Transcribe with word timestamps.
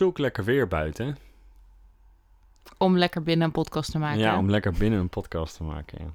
zulk 0.00 0.18
lekker 0.18 0.44
weer 0.44 0.68
buiten. 0.68 1.18
Om 2.78 2.98
lekker 2.98 3.22
binnen 3.22 3.46
een 3.46 3.52
podcast 3.52 3.90
te 3.90 3.98
maken. 3.98 4.18
Ja, 4.18 4.38
om 4.38 4.50
lekker 4.50 4.72
binnen 4.72 5.00
een 5.00 5.08
podcast 5.08 5.56
te 5.56 5.62
maken. 5.62 5.98
Ja. 5.98 6.10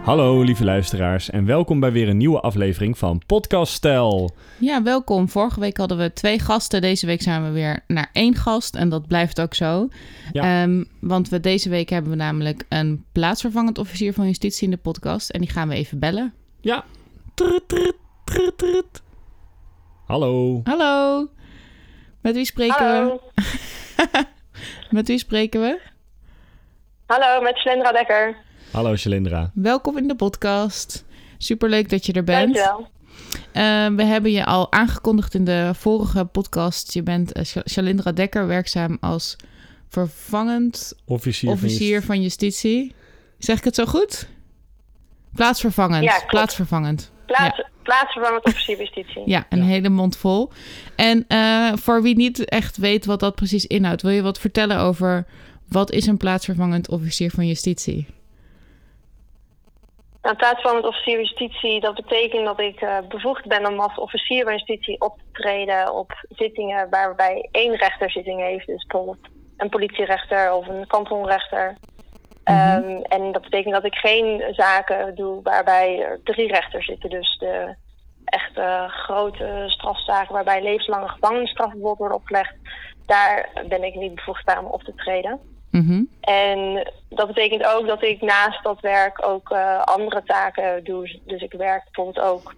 Hallo 0.03 0.41
lieve 0.41 0.63
luisteraars 0.63 1.29
en 1.29 1.45
welkom 1.45 1.79
bij 1.79 1.91
weer 1.91 2.09
een 2.09 2.17
nieuwe 2.17 2.39
aflevering 2.39 2.97
van 2.97 3.21
Podcast 3.25 3.73
Stel. 3.73 4.31
Ja, 4.59 4.83
welkom. 4.83 5.29
Vorige 5.29 5.59
week 5.59 5.77
hadden 5.77 5.97
we 5.97 6.13
twee 6.13 6.39
gasten. 6.39 6.81
Deze 6.81 7.05
week 7.05 7.21
zijn 7.21 7.43
we 7.43 7.49
weer 7.49 7.83
naar 7.87 8.09
één 8.13 8.35
gast 8.35 8.75
en 8.75 8.89
dat 8.89 9.07
blijft 9.07 9.41
ook 9.41 9.53
zo. 9.53 9.87
Ja. 10.31 10.63
Ehm, 10.63 10.83
want 10.99 11.29
we, 11.29 11.39
deze 11.39 11.69
week 11.69 11.89
hebben 11.89 12.11
we 12.11 12.17
namelijk 12.17 12.65
een 12.69 13.05
plaatsvervangend 13.11 13.77
officier 13.77 14.13
van 14.13 14.25
justitie 14.25 14.63
in 14.65 14.71
de 14.71 14.77
podcast. 14.77 15.29
En 15.29 15.41
die 15.41 15.49
gaan 15.49 15.67
we 15.67 15.75
even 15.75 15.99
bellen. 15.99 16.33
Ja. 16.61 16.83
Trut, 17.33 17.67
trut, 17.67 17.95
trut, 18.23 18.57
trut. 18.57 19.01
Hallo. 20.05 20.61
Hallo. 20.63 21.27
Met 22.21 22.35
wie 22.35 22.45
spreken 22.45 22.85
Hallo. 22.85 23.19
we? 23.35 23.43
Met 24.89 25.07
wie 25.07 25.17
spreken 25.17 25.61
we? 25.61 25.79
Hallo, 27.05 27.41
met 27.41 27.55
Slendra 27.55 27.91
Dekker. 27.91 28.35
Hallo 28.73 28.95
Shalindra. 28.95 29.51
Welkom 29.53 29.97
in 29.97 30.07
de 30.07 30.15
podcast. 30.15 31.05
Superleuk 31.37 31.89
dat 31.89 32.05
je 32.05 32.13
er 32.13 32.23
bent. 32.23 32.53
Dankjewel. 32.55 32.87
Eh, 33.51 33.95
we 33.95 34.03
hebben 34.03 34.31
je 34.31 34.45
al 34.45 34.71
aangekondigd 34.71 35.33
in 35.33 35.43
de 35.45 35.71
vorige 35.75 36.25
podcast. 36.25 36.93
Je 36.93 37.03
bent 37.03 37.31
Sha- 37.45 37.63
Shalindra 37.69 38.11
Dekker, 38.11 38.47
werkzaam 38.47 38.97
als 39.01 39.35
vervangend 39.89 40.93
Officier, 41.05 41.51
officier 41.51 41.97
van 41.99 42.05
van 42.15 42.21
justitie. 42.21 42.95
Zeg 43.37 43.57
ik 43.57 43.63
het 43.63 43.75
zo 43.75 43.85
goed? 43.85 44.27
Plaatsvervangend. 45.35 46.03
Ja. 46.03 46.21
Plaatsvervangend. 46.27 47.11
Plaats, 47.25 47.63
Plaatsvervangend 47.83 48.45
officier 48.45 48.77
justitie. 48.77 49.21
Ja, 49.25 49.45
een 49.49 49.57
Ja. 49.59 49.63
hele 49.65 49.89
mond 49.89 50.17
vol. 50.17 50.51
En 50.95 51.25
eh, 51.27 51.71
voor 51.75 52.01
wie 52.01 52.15
niet 52.15 52.45
echt 52.45 52.77
weet 52.77 53.05
wat 53.05 53.19
dat 53.19 53.35
precies 53.35 53.65
inhoudt, 53.65 54.01
wil 54.01 54.11
je 54.11 54.21
wat 54.21 54.39
vertellen 54.39 54.79
over 54.79 55.25
wat 55.67 55.91
is 55.91 56.05
een 56.05 56.17
plaatsvervangend 56.17 56.89
officier 56.89 57.31
van 57.31 57.47
justitie? 57.47 58.07
Nou, 60.23 60.35
plaatsvervangend 60.35 60.85
officier 60.85 61.17
justitie, 61.17 61.79
dat 61.79 61.95
betekent 61.95 62.45
dat 62.45 62.59
ik 62.59 62.81
eh, 62.81 62.97
bevoegd 63.09 63.47
ben 63.47 63.67
om 63.67 63.79
als 63.79 63.97
officier 63.97 64.43
van 64.43 64.53
justitie 64.53 65.01
op 65.01 65.17
te 65.17 65.41
treden 65.41 65.93
op 65.93 66.25
zittingen 66.29 66.89
waarbij 66.89 67.47
één 67.51 67.75
rechter 67.75 68.11
zitting 68.11 68.39
heeft. 68.39 68.67
Dus 68.67 68.85
bijvoorbeeld 68.85 69.27
een 69.57 69.69
politierechter 69.69 70.53
of 70.53 70.67
een 70.67 70.87
kantonrechter. 70.87 71.77
Ehm, 72.43 73.01
en 73.01 73.31
dat 73.31 73.41
betekent 73.41 73.73
dat 73.73 73.85
ik 73.85 73.95
geen 73.95 74.53
zaken 74.53 75.15
doe 75.15 75.41
waarbij 75.41 75.99
er 75.99 76.19
drie 76.23 76.47
rechters 76.47 76.85
zitten. 76.85 77.09
Dus 77.09 77.37
de 77.39 77.75
echte 78.25 78.85
grote 78.87 79.63
strafzaken 79.67 80.33
waarbij 80.33 80.63
levenslange 80.63 81.07
gevangenisstraf 81.07 81.67
bijvoorbeeld 81.71 81.97
wordt 81.97 82.15
opgelegd. 82.15 82.55
Daar 83.05 83.49
ben 83.67 83.83
ik 83.83 83.95
niet 83.95 84.15
bevoegd 84.15 84.45
bij 84.45 84.57
om 84.57 84.65
op 84.65 84.83
te 84.83 84.95
treden. 84.95 85.52
Mhm. 85.73 86.03
En 86.21 86.91
dat 87.09 87.27
betekent 87.27 87.65
ook 87.65 87.87
dat 87.87 88.03
ik 88.03 88.21
naast 88.21 88.63
dat 88.63 88.79
werk 88.79 89.27
ook 89.27 89.49
eh, 89.49 89.81
andere 89.81 90.23
taken 90.23 90.83
doe. 90.83 91.19
Dus 91.25 91.41
ik 91.41 91.53
werk 91.53 91.83
bijvoorbeeld 91.83 92.25
ook 92.25 92.53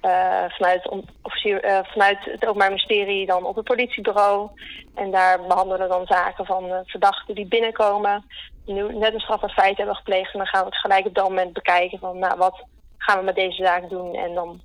eh, 0.00 0.44
vanuit, 0.48 0.88
officier, 1.22 1.62
eh, 1.62 1.78
vanuit 1.84 2.18
het 2.24 2.46
Openbaar 2.46 2.68
Ministerie 2.68 3.26
dan 3.26 3.44
op 3.44 3.56
het 3.56 3.64
politiebureau. 3.64 4.50
En 4.94 5.10
daar 5.10 5.46
behandelen 5.46 5.88
dan 5.88 6.06
zaken 6.06 6.46
van 6.46 6.82
verdachten 6.86 7.34
die 7.34 7.46
binnenkomen. 7.46 8.24
Die 8.64 8.74
nu 8.74 8.94
net 8.94 9.14
een 9.14 9.20
strafbaar 9.20 9.50
feit 9.50 9.76
hebben 9.76 9.96
gepleegd. 9.96 10.32
En 10.32 10.38
dan 10.38 10.48
gaan 10.48 10.60
we 10.60 10.70
het 10.70 10.80
gelijk 10.80 11.06
op 11.06 11.14
dat 11.14 11.28
moment 11.28 11.52
bekijken 11.52 11.98
van 11.98 12.18
nou, 12.18 12.38
wat 12.38 12.64
gaan 12.98 13.18
we 13.18 13.24
met 13.24 13.34
deze 13.34 13.64
zaak 13.64 13.88
doen. 13.88 14.14
En 14.14 14.34
dan, 14.34 14.60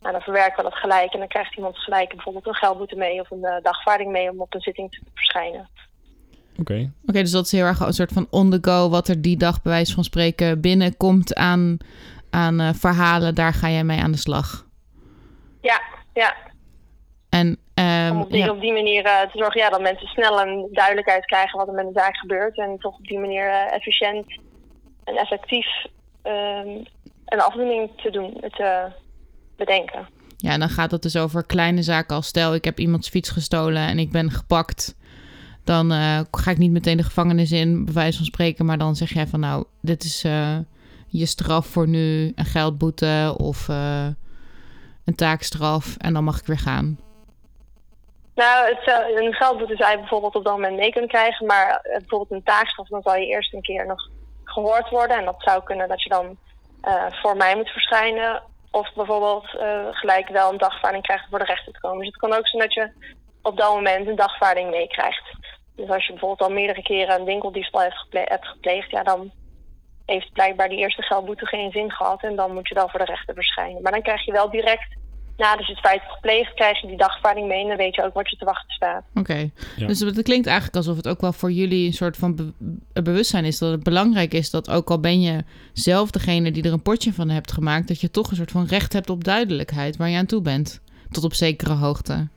nou, 0.00 0.12
dan 0.12 0.22
verwerken 0.22 0.56
we 0.56 0.70
dat 0.70 0.78
gelijk. 0.78 1.12
En 1.12 1.18
dan 1.18 1.28
krijgt 1.28 1.56
iemand 1.56 1.78
gelijk 1.78 2.08
bijvoorbeeld 2.08 2.46
een 2.46 2.54
geldboete 2.54 2.96
mee 2.96 3.20
of 3.20 3.30
een 3.30 3.60
dagvaarding 3.62 4.10
mee 4.10 4.30
om 4.30 4.40
op 4.40 4.54
een 4.54 4.60
zitting 4.60 4.90
te 4.90 5.00
verschijnen. 5.14 5.68
Oké. 6.60 6.92
Oké, 7.06 7.20
dus 7.20 7.30
dat 7.30 7.44
is 7.44 7.52
heel 7.52 7.64
erg 7.64 7.80
een 7.80 7.92
soort 7.92 8.12
van 8.12 8.26
on 8.30 8.50
the 8.50 8.58
go, 8.60 8.88
wat 8.88 9.08
er 9.08 9.22
die 9.22 9.36
dag 9.36 9.62
bij 9.62 9.72
wijze 9.72 9.94
van 9.94 10.04
spreken 10.04 10.60
binnenkomt 10.60 11.34
aan, 11.34 11.76
aan 12.30 12.60
eh, 12.60 12.68
verhalen, 12.72 13.34
daar 13.34 13.52
ga 13.52 13.70
jij 13.70 13.84
mee 13.84 14.00
aan 14.00 14.12
de 14.12 14.18
slag. 14.18 14.66
Ja, 15.60 15.80
ja. 16.12 16.34
En 17.28 17.58
ehm, 17.74 18.10
Om 18.10 18.20
op 18.20 18.30
die, 18.30 18.44
ja, 18.44 18.50
op 18.50 18.60
die 18.60 18.72
manier 18.72 19.04
eh, 19.04 19.20
te 19.20 19.38
zorgen 19.38 19.60
ja, 19.60 19.70
dat 19.70 19.80
mensen 19.80 20.06
snel 20.06 20.40
een 20.40 20.68
duidelijkheid 20.72 21.24
krijgen 21.24 21.58
wat 21.58 21.68
er 21.68 21.74
met 21.74 21.86
de 21.86 22.00
zaak 22.00 22.16
gebeurt. 22.16 22.58
En 22.58 22.78
toch 22.78 22.98
op 22.98 23.06
die 23.06 23.18
manier 23.18 23.48
eh, 23.48 23.74
efficiënt 23.74 24.26
en 25.04 25.16
effectief 25.16 25.66
ehm, 26.22 26.68
een 27.24 27.40
afdoening 27.40 27.90
te 27.96 28.10
doen, 28.10 28.40
te 28.40 28.90
bedenken. 29.56 30.08
ja, 30.36 30.58
dan 30.58 30.68
gaat 30.68 30.90
het 30.90 31.02
dus 31.02 31.16
over 31.16 31.46
kleine 31.46 31.82
zaken 31.82 32.16
als 32.16 32.26
stel 32.26 32.54
ik 32.54 32.64
heb 32.64 32.78
iemands 32.78 33.08
fiets 33.08 33.30
gestolen 33.30 33.86
en 33.86 33.98
ik 33.98 34.12
ben 34.12 34.30
gepakt. 34.30 34.94
Dan 35.64 35.92
eh, 35.92 36.20
ga 36.30 36.50
ik 36.50 36.58
niet 36.58 36.70
meteen 36.70 36.96
de 36.96 37.02
gevangenis 37.02 37.52
in, 37.52 37.84
bij 37.84 37.94
wijze 37.94 38.16
van 38.16 38.26
spreken, 38.26 38.66
maar 38.66 38.78
dan 38.78 38.94
zeg 38.94 39.12
jij 39.12 39.26
van 39.26 39.40
nou, 39.40 39.64
dit 39.80 40.04
is 40.04 40.24
eh, 40.24 40.56
je 41.06 41.26
straf 41.26 41.66
voor 41.66 41.88
nu, 41.88 42.32
een 42.34 42.44
geldboete 42.44 43.34
of 43.36 43.68
eh, 43.68 44.06
een 45.04 45.14
taakstraf 45.14 45.96
en 45.96 46.12
dan 46.12 46.24
mag 46.24 46.38
ik 46.38 46.46
weer 46.46 46.58
gaan. 46.58 46.98
Nou, 48.34 48.68
het, 48.68 49.16
een 49.16 49.32
geldboete 49.32 49.76
zou 49.76 49.90
je 49.90 49.98
bijvoorbeeld 49.98 50.34
op 50.34 50.44
dat 50.44 50.52
moment 50.52 50.76
mee 50.76 50.90
kunnen 50.90 51.10
krijgen. 51.10 51.46
Maar 51.46 51.80
bijvoorbeeld 51.82 52.30
een 52.30 52.42
taakstraf, 52.42 52.88
dan 52.88 53.02
zal 53.02 53.16
je 53.16 53.26
eerst 53.26 53.54
een 53.54 53.62
keer 53.62 53.86
nog 53.86 54.08
gehoord 54.44 54.88
worden. 54.88 55.16
En 55.16 55.24
dat 55.24 55.42
zou 55.42 55.62
kunnen 55.62 55.88
dat 55.88 56.02
je 56.02 56.08
dan 56.08 56.36
voor 57.22 57.36
mij 57.36 57.56
moet 57.56 57.68
verschijnen. 57.68 58.42
Of 58.70 58.92
bijvoorbeeld 58.94 59.46
gelijk 59.90 60.28
wel 60.28 60.52
een 60.52 60.58
dagvaarding 60.58 61.02
krijgt 61.02 61.26
voor 61.30 61.38
de 61.38 61.44
rechter 61.44 61.72
te 61.72 61.80
komen. 61.80 61.98
Dus 61.98 62.06
het 62.06 62.16
kan 62.16 62.32
ook 62.32 62.46
zijn 62.46 62.62
dat 62.62 62.74
je 62.74 62.90
op 63.42 63.56
dat 63.56 63.74
moment 63.74 64.08
een 64.08 64.16
dagvaarding 64.16 64.70
meekrijgt. 64.70 65.41
Dus 65.76 65.88
als 65.88 66.06
je 66.06 66.12
bijvoorbeeld 66.12 66.48
al 66.48 66.54
meerdere 66.54 66.82
keren 66.82 67.18
een 67.18 67.24
winkeldiefstal 67.24 67.80
hebt, 67.80 67.98
geple- 67.98 68.24
hebt 68.28 68.46
gepleegd, 68.46 68.90
ja, 68.90 69.02
dan 69.02 69.30
heeft 70.06 70.32
blijkbaar 70.32 70.68
die 70.68 70.78
eerste 70.78 71.02
geldboete 71.02 71.46
geen 71.46 71.70
zin 71.70 71.90
gehad. 71.92 72.22
En 72.22 72.36
dan 72.36 72.54
moet 72.54 72.68
je 72.68 72.74
dan 72.74 72.88
voor 72.88 72.98
de 72.98 73.04
rechter 73.06 73.34
verschijnen. 73.34 73.82
Maar 73.82 73.92
dan 73.92 74.02
krijg 74.02 74.24
je 74.24 74.32
wel 74.32 74.50
direct, 74.50 74.96
nadat 75.36 75.66
je 75.66 75.72
het 75.72 75.80
feit 75.80 76.00
hebt 76.00 76.12
gepleegd, 76.12 76.54
krijg 76.54 76.80
je 76.80 76.86
die 76.86 76.96
dagvaarding 76.96 77.46
mee. 77.48 77.62
En 77.62 77.68
dan 77.68 77.76
weet 77.76 77.94
je 77.94 78.04
ook 78.04 78.14
wat 78.14 78.30
je 78.30 78.36
te 78.36 78.44
wachten 78.44 78.74
staat. 78.74 79.04
Oké, 79.14 79.50
Ja. 79.76 79.86
dus 79.86 80.00
het 80.00 80.22
klinkt 80.22 80.46
eigenlijk 80.46 80.76
alsof 80.76 80.96
het 80.96 81.08
ook 81.08 81.20
wel 81.20 81.32
voor 81.32 81.52
jullie 81.52 81.86
een 81.86 81.92
soort 81.92 82.16
van 82.16 82.34
be- 82.36 83.02
bewustzijn 83.02 83.44
is 83.44 83.58
dat 83.58 83.70
het 83.70 83.82
belangrijk 83.82 84.34
is 84.34 84.50
dat 84.50 84.70
ook 84.70 84.90
al 84.90 85.00
ben 85.00 85.20
je 85.20 85.44
zelf 85.72 86.10
degene 86.10 86.50
die 86.50 86.62
er 86.64 86.72
een 86.72 86.82
potje 86.82 87.12
van 87.12 87.28
hebt 87.28 87.52
gemaakt, 87.52 87.88
dat 87.88 88.00
je 88.00 88.10
toch 88.10 88.30
een 88.30 88.36
soort 88.36 88.50
van 88.50 88.66
recht 88.66 88.92
hebt 88.92 89.10
op 89.10 89.24
duidelijkheid 89.24 89.96
waar 89.96 90.08
je 90.08 90.16
aan 90.16 90.26
toe 90.26 90.42
bent, 90.42 90.80
tot 91.10 91.24
op 91.24 91.34
zekere 91.34 91.72
hoogte. 91.74 92.28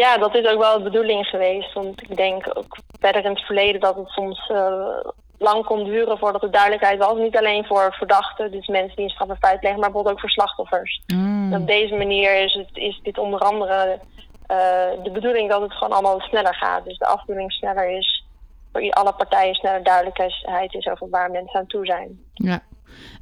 Ja, 0.00 0.18
dat 0.18 0.34
is 0.34 0.46
ook 0.46 0.58
wel 0.58 0.78
de 0.78 0.84
bedoeling 0.84 1.26
geweest. 1.26 1.72
Want 1.72 2.02
ik 2.02 2.16
denk 2.16 2.50
ook 2.54 2.76
verder 3.00 3.24
in 3.24 3.30
het 3.30 3.40
verleden 3.40 3.80
dat 3.80 3.96
het 3.96 4.08
soms 4.08 4.48
eh, 4.48 4.96
lang 5.38 5.64
kon 5.64 5.84
duren 5.84 6.18
voordat 6.18 6.42
er 6.42 6.50
duidelijkheid 6.50 6.98
was. 6.98 7.18
Niet 7.18 7.36
alleen 7.36 7.64
voor 7.64 7.94
verdachten, 7.94 8.50
dus 8.50 8.66
mensen 8.66 8.96
die 8.96 9.04
een 9.04 9.10
strafbaar 9.10 9.36
feit 9.36 9.60
plegen, 9.60 9.78
maar 9.78 9.88
bijvoorbeeld 9.88 10.14
ook 10.14 10.20
voor 10.20 10.30
slachtoffers. 10.30 11.02
Mm. 11.06 11.54
Op 11.54 11.66
deze 11.66 11.94
manier 11.94 12.44
is, 12.44 12.52
het, 12.52 12.68
is 12.72 13.00
dit 13.02 13.18
onder 13.18 13.40
andere 13.40 13.98
eh, 14.46 15.02
de 15.02 15.10
bedoeling 15.12 15.50
dat 15.50 15.60
het 15.60 15.72
gewoon 15.72 15.92
allemaal 15.92 16.20
sneller 16.20 16.54
gaat. 16.54 16.84
Dus 16.84 16.98
de 16.98 17.06
afdoening 17.06 17.52
sneller 17.52 17.90
is, 17.90 18.24
voor 18.72 18.90
alle 18.90 19.12
partijen 19.12 19.54
sneller 19.54 19.82
duidelijkheid 19.82 20.74
is 20.74 20.86
over 20.86 21.08
waar 21.10 21.30
mensen 21.30 21.60
aan 21.60 21.66
toe 21.66 21.86
zijn. 21.86 22.20
Ja. 22.34 22.60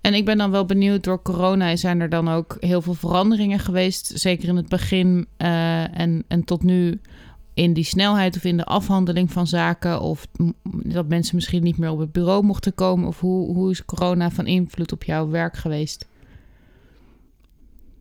En 0.00 0.14
ik 0.14 0.24
ben 0.24 0.38
dan 0.38 0.50
wel 0.50 0.64
benieuwd, 0.64 1.04
door 1.04 1.22
corona 1.22 1.76
zijn 1.76 2.00
er 2.00 2.08
dan 2.08 2.28
ook 2.28 2.56
heel 2.60 2.82
veel 2.82 2.94
veranderingen 2.94 3.58
geweest. 3.58 4.06
Zeker 4.20 4.48
in 4.48 4.56
het 4.56 4.68
begin 4.68 5.28
eh, 5.36 5.98
en, 5.98 6.24
en 6.28 6.44
tot 6.44 6.62
nu 6.62 7.00
in 7.54 7.72
die 7.72 7.84
snelheid 7.84 8.36
of 8.36 8.44
in 8.44 8.56
de 8.56 8.64
afhandeling 8.64 9.32
van 9.32 9.46
zaken. 9.46 10.00
Of 10.00 10.26
dat 10.72 11.06
mensen 11.06 11.34
misschien 11.34 11.62
niet 11.62 11.78
meer 11.78 11.90
op 11.90 11.98
het 11.98 12.12
bureau 12.12 12.42
mochten 12.42 12.74
komen. 12.74 13.08
Of 13.08 13.20
hoe, 13.20 13.54
hoe 13.54 13.70
is 13.70 13.84
corona 13.84 14.30
van 14.30 14.46
invloed 14.46 14.92
op 14.92 15.02
jouw 15.02 15.28
werk 15.28 15.56
geweest? 15.56 16.08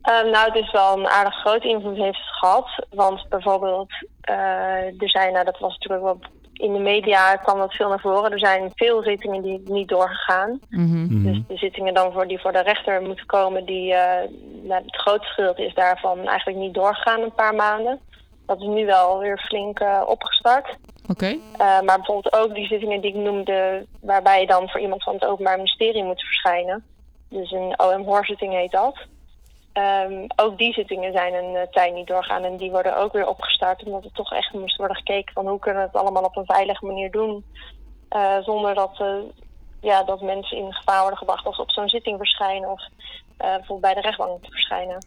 Eh, 0.02 0.22
nou, 0.32 0.46
het 0.52 0.54
is 0.54 0.70
wel 0.70 0.98
een 0.98 1.08
aardig 1.08 1.34
grote 1.34 1.68
invloed 1.68 1.96
heeft 1.96 2.22
gehad. 2.22 2.86
Want 2.90 3.28
bijvoorbeeld, 3.28 3.90
eh, 4.20 5.02
er 5.02 5.10
zijn, 5.10 5.32
nou, 5.32 5.44
dat 5.44 5.58
was 5.58 5.72
natuurlijk 5.72 6.02
wel 6.02 6.20
in 6.58 6.72
de 6.72 6.78
media 6.78 7.36
kwam 7.36 7.58
dat 7.58 7.74
veel 7.74 7.88
naar 7.88 8.00
voren. 8.00 8.32
Er 8.32 8.38
zijn 8.38 8.70
veel 8.74 9.02
zittingen 9.02 9.42
die 9.42 9.60
niet 9.64 9.88
doorgegaan. 9.88 10.60
Mhm. 10.68 11.22
Dus 11.22 11.40
de 11.48 11.56
zittingen 11.56 11.94
dan 11.94 12.12
voor 12.12 12.26
die 12.26 12.40
voor 12.40 12.52
de 12.52 12.62
rechter 12.62 13.02
moeten 13.02 13.26
komen, 13.26 13.64
die, 13.64 13.94
eh, 13.94 14.28
nou, 14.62 14.82
het 14.84 14.96
grootste 14.96 15.32
gedeelte 15.32 15.66
is 15.66 15.74
daarvan 15.74 16.26
eigenlijk 16.26 16.58
niet 16.58 16.74
doorgegaan 16.74 17.20
een 17.20 17.34
paar 17.34 17.54
maanden. 17.54 18.00
Dat 18.46 18.60
is 18.60 18.66
nu 18.66 18.86
wel 18.86 19.18
weer 19.18 19.38
flink 19.38 19.78
eh, 19.78 20.02
opgestart. 20.06 20.76
Oké. 21.08 21.26
Eh, 21.26 21.80
maar 21.80 21.96
bijvoorbeeld 21.96 22.34
ook 22.34 22.54
die 22.54 22.66
zittingen 22.66 23.00
die 23.00 23.14
ik 23.14 23.16
noemde, 23.16 23.86
waarbij 24.00 24.40
je 24.40 24.46
dan 24.46 24.68
voor 24.68 24.80
iemand 24.80 25.02
van 25.02 25.14
het 25.14 25.24
Openbaar 25.24 25.56
Ministerie 25.56 26.04
moet 26.04 26.22
verschijnen. 26.22 26.84
Dus 27.28 27.50
een 27.50 27.74
OM-hoorzitting 27.76 28.52
heet 28.52 28.70
dat. 28.70 28.96
Ehm, 29.78 30.26
ook 30.36 30.58
die 30.58 30.72
zittingen 30.72 31.12
zijn 31.12 31.34
een 31.34 31.56
eh, 31.56 31.66
tijd 31.70 31.94
niet 31.94 32.06
doorgaan 32.06 32.44
en 32.44 32.56
die 32.56 32.70
worden 32.70 32.96
ook 32.96 33.12
weer 33.12 33.28
opgestart. 33.28 33.84
Omdat 33.84 34.04
er 34.04 34.12
toch 34.12 34.32
echt 34.32 34.52
moest 34.52 34.76
worden 34.76 34.96
gekeken 34.96 35.32
van 35.32 35.48
hoe 35.48 35.58
kunnen 35.58 35.82
we 35.82 35.88
het 35.88 36.02
allemaal 36.02 36.22
op 36.22 36.36
een 36.36 36.44
veilige 36.44 36.86
manier 36.86 37.10
doen. 37.10 37.44
eh, 38.08 38.38
zonder 38.38 38.74
dat 38.74 39.00
eh, 39.00 39.16
ja, 39.80 40.02
dat 40.02 40.20
mensen 40.20 40.56
in 40.56 40.72
gevaar 40.72 41.00
worden 41.00 41.18
gebracht 41.18 41.46
als 41.46 41.56
ze 41.56 41.62
op 41.62 41.70
zo'n 41.70 41.88
zitting 41.88 42.16
verschijnen 42.16 42.70
of 42.70 42.82
bijvoorbeeld 43.36 43.80
bij 43.80 43.94
de 43.94 44.00
rechtbank 44.00 44.42
te 44.42 44.50
verschijnen. 44.50 44.98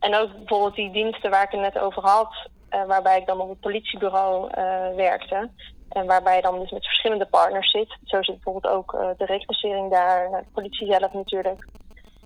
En 0.00 0.14
ook 0.14 0.32
bijvoorbeeld 0.32 0.74
die 0.74 0.90
diensten 0.90 1.30
waar 1.30 1.42
ik 1.42 1.50
het 1.50 1.60
net 1.60 1.78
over 1.78 2.02
had, 2.02 2.48
waarbij 2.86 3.18
ik 3.18 3.26
dan 3.26 3.40
op 3.40 3.48
het 3.48 3.60
politiebureau 3.60 4.50
werkte. 4.96 5.50
En 5.88 6.06
waarbij 6.06 6.36
je 6.36 6.42
dan 6.42 6.60
dus 6.60 6.70
met 6.70 6.84
verschillende 6.84 7.26
partners 7.26 7.70
zit. 7.70 7.96
Zo 8.04 8.22
zit 8.22 8.34
bijvoorbeeld 8.34 8.74
ook 8.74 8.90
de 9.16 9.24
reclassering 9.24 9.90
daar, 9.90 10.30
de 10.30 10.44
politie 10.52 10.86
zelf 10.86 11.12
natuurlijk. 11.12 11.64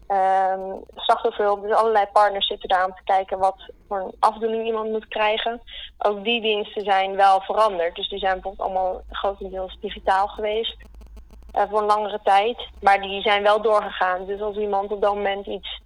Um, 0.08 0.84
slachtofferhulp, 0.94 1.62
dus 1.62 1.72
allerlei 1.72 2.06
partners 2.12 2.46
zitten 2.46 2.68
daar 2.68 2.84
om 2.84 2.94
te 2.94 3.04
kijken 3.04 3.38
wat 3.38 3.72
voor 3.88 3.98
een 4.00 4.14
afdoening 4.18 4.66
iemand 4.66 4.90
moet 4.90 5.08
krijgen. 5.08 5.60
Ook 5.98 6.24
die 6.24 6.40
diensten 6.40 6.84
zijn 6.84 7.16
wel 7.16 7.40
veranderd. 7.40 7.94
Dus 7.94 8.08
die 8.08 8.18
zijn 8.18 8.32
bijvoorbeeld 8.32 8.68
allemaal 8.68 9.02
grotendeels 9.10 9.78
digitaal 9.80 10.26
geweest 10.26 10.76
uh, 11.56 11.62
voor 11.70 11.78
een 11.78 11.86
langere 11.86 12.20
tijd. 12.22 12.68
Maar 12.80 13.00
die 13.00 13.22
zijn 13.22 13.42
wel 13.42 13.62
doorgegaan. 13.62 14.26
Dus 14.26 14.40
als 14.40 14.56
iemand 14.56 14.92
op 14.92 15.00
dat 15.00 15.14
moment 15.14 15.46
iets, 15.46 15.80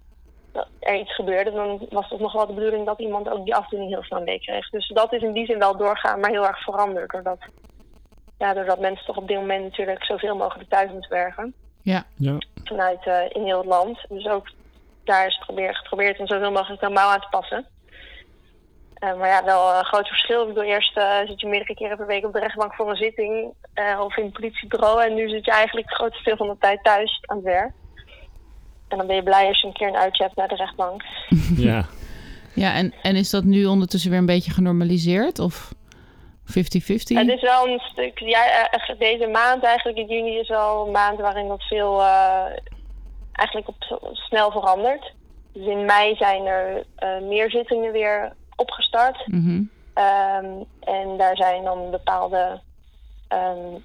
er 0.79 0.99
iets 0.99 1.15
gebeurde, 1.15 1.51
dan 1.51 1.87
was 1.89 2.09
het 2.09 2.19
nog 2.19 2.33
wel 2.33 2.47
de 2.47 2.53
bedoeling 2.53 2.85
dat 2.85 2.99
iemand 2.99 3.29
ook 3.29 3.43
die 3.43 3.55
afdoening 3.55 3.91
heel 3.91 4.03
snel 4.03 4.21
meekreeg. 4.21 4.69
Dus 4.69 4.87
dat 4.87 5.13
is 5.13 5.21
in 5.21 5.33
die 5.33 5.45
zin 5.45 5.59
wel 5.59 5.77
doorgaan, 5.77 6.19
maar 6.19 6.29
heel 6.29 6.47
erg 6.47 6.63
veranderd. 6.63 7.11
Doordat, 7.11 7.39
ja, 8.37 8.53
doordat 8.53 8.79
mensen 8.79 9.05
toch 9.05 9.17
op 9.17 9.27
dit 9.27 9.37
moment 9.37 9.63
natuurlijk 9.63 10.03
zoveel 10.05 10.35
mogelijk 10.35 10.69
thuis 10.69 10.91
moeten 10.91 11.11
werken. 11.11 11.53
Ja. 11.81 12.03
ja. 12.17 12.37
Vanuit 12.63 13.05
uh, 13.05 13.19
in 13.29 13.43
heel 13.43 13.57
het 13.57 13.67
land. 13.67 13.99
Dus 14.09 14.27
ook 14.27 14.47
daar 15.03 15.27
is 15.27 15.37
geprobeerd, 15.37 15.77
geprobeerd 15.77 16.19
om 16.19 16.27
zoveel 16.27 16.51
mogelijk 16.51 16.81
normaal 16.81 17.11
aan 17.11 17.19
te 17.19 17.27
passen. 17.29 17.65
Uh, 19.03 19.17
maar 19.17 19.27
ja, 19.27 19.43
wel 19.43 19.75
een 19.75 19.85
groot 19.85 20.07
verschil. 20.07 20.41
Ik 20.41 20.47
bedoel, 20.47 20.63
eerst 20.63 20.97
uh, 20.97 21.17
zit 21.25 21.41
je 21.41 21.47
meerdere 21.47 21.75
keren 21.75 21.97
per 21.97 22.07
week 22.07 22.25
op 22.25 22.33
de 22.33 22.39
rechtbank 22.39 22.73
voor 22.73 22.89
een 22.89 22.95
zitting 22.95 23.53
of 23.99 24.17
in 24.17 24.23
het 24.23 24.33
politiebureau. 24.33 25.03
En 25.03 25.13
nu 25.13 25.29
zit 25.29 25.45
je 25.45 25.51
eigenlijk 25.51 25.89
het 25.89 25.97
grootste 25.97 26.23
deel 26.23 26.37
van 26.37 26.47
de 26.47 26.55
tijd 26.59 26.83
thuis 26.83 27.19
aan 27.25 27.35
het 27.35 27.45
werk. 27.45 27.71
En 28.87 28.97
dan 28.97 29.07
ben 29.07 29.15
je 29.15 29.23
blij 29.23 29.47
als 29.47 29.61
je 29.61 29.67
een 29.67 29.73
keer 29.73 29.87
een 29.87 29.95
uitje 29.95 30.23
hebt 30.23 30.35
naar 30.35 30.47
de 30.47 30.55
rechtbank. 30.55 31.03
Ja. 31.55 31.85
ja, 32.63 32.73
en, 32.73 32.93
en 33.01 33.15
is 33.15 33.29
dat 33.29 33.43
nu 33.43 33.65
ondertussen 33.65 34.09
weer 34.09 34.19
een 34.19 34.25
beetje 34.25 34.51
genormaliseerd? 34.51 35.39
Of 35.39 35.73
50-50? 36.49 36.53
Het 36.53 37.27
is 37.27 37.41
wel 37.41 37.67
een 37.67 37.79
stuk. 37.79 38.19
Ja, 38.19 38.69
deze 38.97 39.27
maand 39.27 39.63
eigenlijk, 39.63 39.97
in 39.97 40.07
juni, 40.07 40.39
is 40.39 40.47
wel 40.47 40.85
een 40.85 40.91
maand 40.91 41.19
waarin 41.19 41.47
dat 41.47 41.63
veel 41.63 41.99
uh, 41.99 42.45
eigenlijk 43.31 43.67
op, 43.67 43.99
snel 44.13 44.51
verandert. 44.51 45.13
Dus 45.53 45.65
in 45.65 45.85
mei 45.85 46.15
zijn 46.15 46.45
er 46.45 46.85
uh, 47.03 47.27
meer 47.27 47.49
zittingen 47.49 47.91
weer 47.91 48.33
opgestart. 48.55 49.27
Mm 49.27 49.43
-hmm. 49.43 49.69
um, 50.03 50.65
en 50.79 51.17
daar 51.17 51.35
zijn 51.35 51.63
dan 51.63 51.91
bepaalde 51.91 52.61
um, 53.29 53.83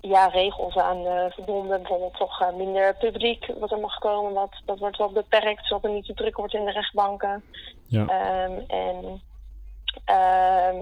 ja, 0.00 0.26
regels 0.26 0.76
aan 0.76 0.98
uh, 0.98 1.24
verbonden. 1.28 1.78
Bijvoorbeeld 1.78 2.16
toch 2.16 2.42
uh, 2.42 2.56
minder 2.56 2.96
publiek 2.96 3.46
wat 3.58 3.72
er 3.72 3.78
mag 3.78 3.98
komen. 3.98 4.32
Wat, 4.32 4.62
dat 4.64 4.78
wordt 4.78 4.96
wel 4.96 5.12
beperkt, 5.12 5.66
zodat 5.66 5.84
er 5.84 5.90
niet 5.90 6.06
te 6.06 6.14
druk 6.14 6.36
wordt 6.36 6.54
in 6.54 6.64
de 6.64 6.72
rechtbanken. 6.72 7.42
Ja. 7.86 8.00
Um, 8.44 8.64
en 8.66 9.20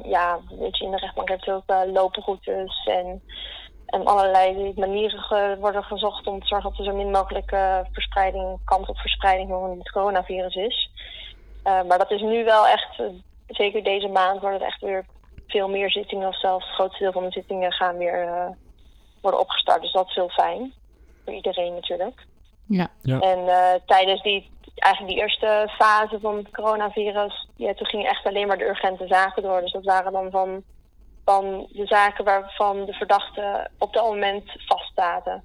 ja, 0.05 0.41
weet 0.59 0.79
je, 0.79 0.85
in 0.85 0.91
de 0.91 0.97
rechtbank 0.97 1.29
heb 1.29 1.45
je 1.45 1.53
ook 1.53 1.71
uh, 1.71 1.93
lopenroutes 1.93 2.87
en, 2.87 3.23
en 3.87 4.05
allerlei 4.05 4.73
manieren 4.77 5.59
worden 5.59 5.85
gezocht 5.85 6.27
om 6.27 6.41
te 6.41 6.47
zorgen 6.47 6.71
dat 6.71 6.79
er 6.79 6.85
zo 6.85 6.97
min 6.97 7.11
mogelijk 7.11 7.53
uh, 7.53 7.79
verspreiding, 7.93 8.59
kans 8.65 8.89
op 8.89 8.97
verspreiding 8.97 9.49
van 9.49 9.79
het 9.79 9.91
coronavirus 9.91 10.55
is. 10.55 10.91
maar 11.63 11.99
dat 11.99 12.11
is 12.11 12.21
nu 12.21 12.45
wel 12.45 12.67
echt, 12.67 13.03
zeker 13.47 13.83
deze 13.83 14.09
maand, 14.09 14.41
wordt 14.41 14.59
het 14.59 14.67
echt 14.67 14.81
weer 14.81 15.05
veel 15.47 15.69
meer 15.69 15.91
zittingen, 15.91 16.29
of 16.29 16.39
zelfs 16.39 16.67
het 16.67 16.75
grootste 16.75 17.03
deel 17.03 17.13
van 17.13 17.25
de 17.25 17.31
zittingen 17.31 17.73
gaan 17.73 17.97
weer 17.97 18.57
worden 19.21 19.41
opgestart. 19.41 19.83
Dus 19.83 19.93
dat 19.93 20.09
is 20.09 20.15
heel 20.15 20.29
fijn. 20.29 20.73
Voor 21.25 21.35
iedereen 21.35 21.75
natuurlijk. 21.75 22.27
Ja. 22.73 22.89
ja. 23.03 23.21
En 23.21 23.41
tijdens 23.87 24.23
die 24.23 24.51
eigenlijk 24.75 25.15
die 25.15 25.23
eerste 25.23 25.69
fase 25.79 26.19
van 26.21 26.37
het 26.37 26.51
coronavirus, 26.51 27.49
ja, 27.57 27.75
toen 27.75 27.87
gingen 27.87 28.11
echt 28.11 28.27
alleen 28.27 28.47
maar 28.47 28.59
de 28.59 28.69
urgente 28.69 29.07
zaken 29.07 29.43
door. 29.43 29.61
Dus 29.61 29.73
dat 29.73 29.85
waren 29.85 30.13
dan 30.13 30.31
van, 30.31 30.63
van 31.25 31.67
de 31.73 31.87
zaken 31.87 32.25
waarvan 32.25 32.85
de 32.85 32.93
verdachten 32.93 33.71
op 33.79 33.93
dat 33.93 34.05
moment 34.05 34.53
vaststaten. 34.67 35.43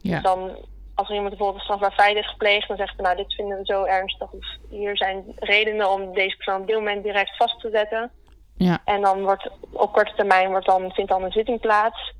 Ja. 0.00 0.12
Dus 0.12 0.22
dan, 0.22 0.50
als 0.94 1.08
er 1.08 1.14
iemand 1.14 1.30
bijvoorbeeld 1.30 1.54
een 1.54 1.64
strafbaar 1.64 2.04
feit 2.04 2.16
is 2.16 2.28
gepleegd, 2.28 2.68
dan 2.68 2.76
zegt 2.76 2.96
hij, 2.96 3.04
nou, 3.04 3.16
dit 3.16 3.34
vinden 3.34 3.58
we 3.58 3.64
zo 3.64 3.84
ernstig. 3.84 4.32
Of 4.32 4.46
hier 4.70 4.96
zijn 4.96 5.24
redenen 5.36 5.90
om 5.90 6.14
deze 6.14 6.36
persoon 6.36 6.60
op 6.60 6.66
dit 6.66 6.76
moment 6.76 7.02
direct 7.02 7.36
vast 7.36 7.60
te 7.60 7.70
zetten. 7.72 8.10
Ja. 8.56 8.80
En 8.84 9.00
dan 9.00 9.22
wordt 9.22 9.50
op 9.70 9.92
korte 9.92 10.12
termijn 10.14 10.48
wordt 10.48 10.66
dan, 10.66 10.92
vindt 10.92 11.10
dan 11.10 11.22
een 11.22 11.32
zitting 11.32 11.60
plaats. 11.60 12.12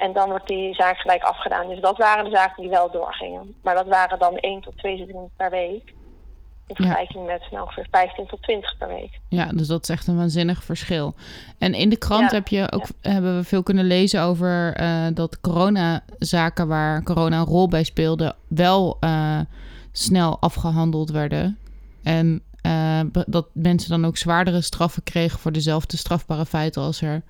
En 0.00 0.12
dan 0.12 0.28
wordt 0.28 0.46
die 0.46 0.74
zaak 0.74 0.96
gelijk 0.96 1.22
afgedaan. 1.22 1.68
Dus 1.68 1.80
dat 1.80 1.98
waren 1.98 2.24
de 2.24 2.30
zaken 2.30 2.62
die 2.62 2.70
wel 2.70 2.90
doorgingen. 2.90 3.54
Maar 3.62 3.74
dat 3.74 3.86
waren 3.86 4.18
dan 4.18 4.36
één 4.36 4.60
tot 4.60 4.78
twee 4.78 4.96
zittingen 4.96 5.30
per 5.36 5.50
week. 5.50 5.94
In 6.66 6.76
vergelijking 6.76 7.26
ja. 7.26 7.32
met 7.32 7.50
nou, 7.50 7.62
ongeveer 7.62 7.86
15 7.90 8.26
tot 8.26 8.42
20 8.42 8.76
per 8.78 8.88
week. 8.88 9.20
Ja, 9.28 9.46
dus 9.46 9.66
dat 9.66 9.82
is 9.82 9.88
echt 9.88 10.06
een 10.06 10.16
waanzinnig 10.16 10.64
verschil. 10.64 11.14
En 11.58 11.74
in 11.74 11.88
de 11.88 11.96
krant 11.96 12.30
Ja, 12.30 12.36
heb 12.36 12.48
je 12.48 12.72
ook, 12.72 12.86
ja. 13.00 13.10
hebben 13.10 13.36
we 13.36 13.44
veel 13.44 13.62
kunnen 13.62 13.84
lezen 13.84 14.22
over 14.22 14.74
eh, 14.74 15.06
dat 15.14 15.40
coronazaken 15.40 16.68
waar 16.68 17.02
corona 17.02 17.38
een 17.38 17.44
rol 17.44 17.68
bij 17.68 17.84
speelde, 17.84 18.34
wel 18.48 18.96
eh, 19.00 19.40
snel 19.92 20.40
afgehandeld 20.40 21.10
werden. 21.10 21.58
En 22.02 22.42
eh, 22.60 23.00
dat 23.26 23.46
mensen 23.52 23.90
dan 23.90 24.04
ook 24.04 24.16
zwaardere 24.16 24.60
straffen 24.60 25.02
kregen 25.02 25.38
voor 25.38 25.52
dezelfde 25.52 25.96
strafbare 25.96 26.46
feiten 26.46 26.82
als 26.82 27.02
er 27.02 27.22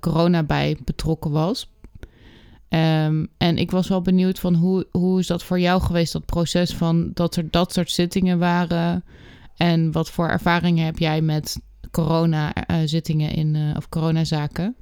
corona 0.00 0.42
bij 0.42 0.76
betrokken 0.84 1.30
was. 1.30 1.72
Ehm, 2.74 3.26
en 3.38 3.58
ik 3.58 3.70
was 3.70 3.88
wel 3.88 4.02
benieuwd 4.02 4.38
van 4.38 4.54
hoe, 4.54 4.86
hoe 4.90 5.18
is 5.18 5.26
dat 5.26 5.42
voor 5.42 5.58
jou 5.58 5.80
geweest, 5.80 6.12
dat 6.12 6.26
proces 6.26 6.74
van 6.74 7.10
dat 7.12 7.36
er 7.36 7.50
dat 7.50 7.72
soort 7.72 7.90
zittingen 7.90 8.38
waren. 8.38 9.04
En 9.56 9.92
wat 9.92 10.10
voor 10.10 10.28
ervaringen 10.28 10.84
heb 10.84 10.98
jij 10.98 11.20
met 11.20 11.60
corona-zittingen 11.90 13.30
in, 13.30 13.54
eh, 13.54 13.76
of 13.76 13.88
coronazaken? 13.88 14.76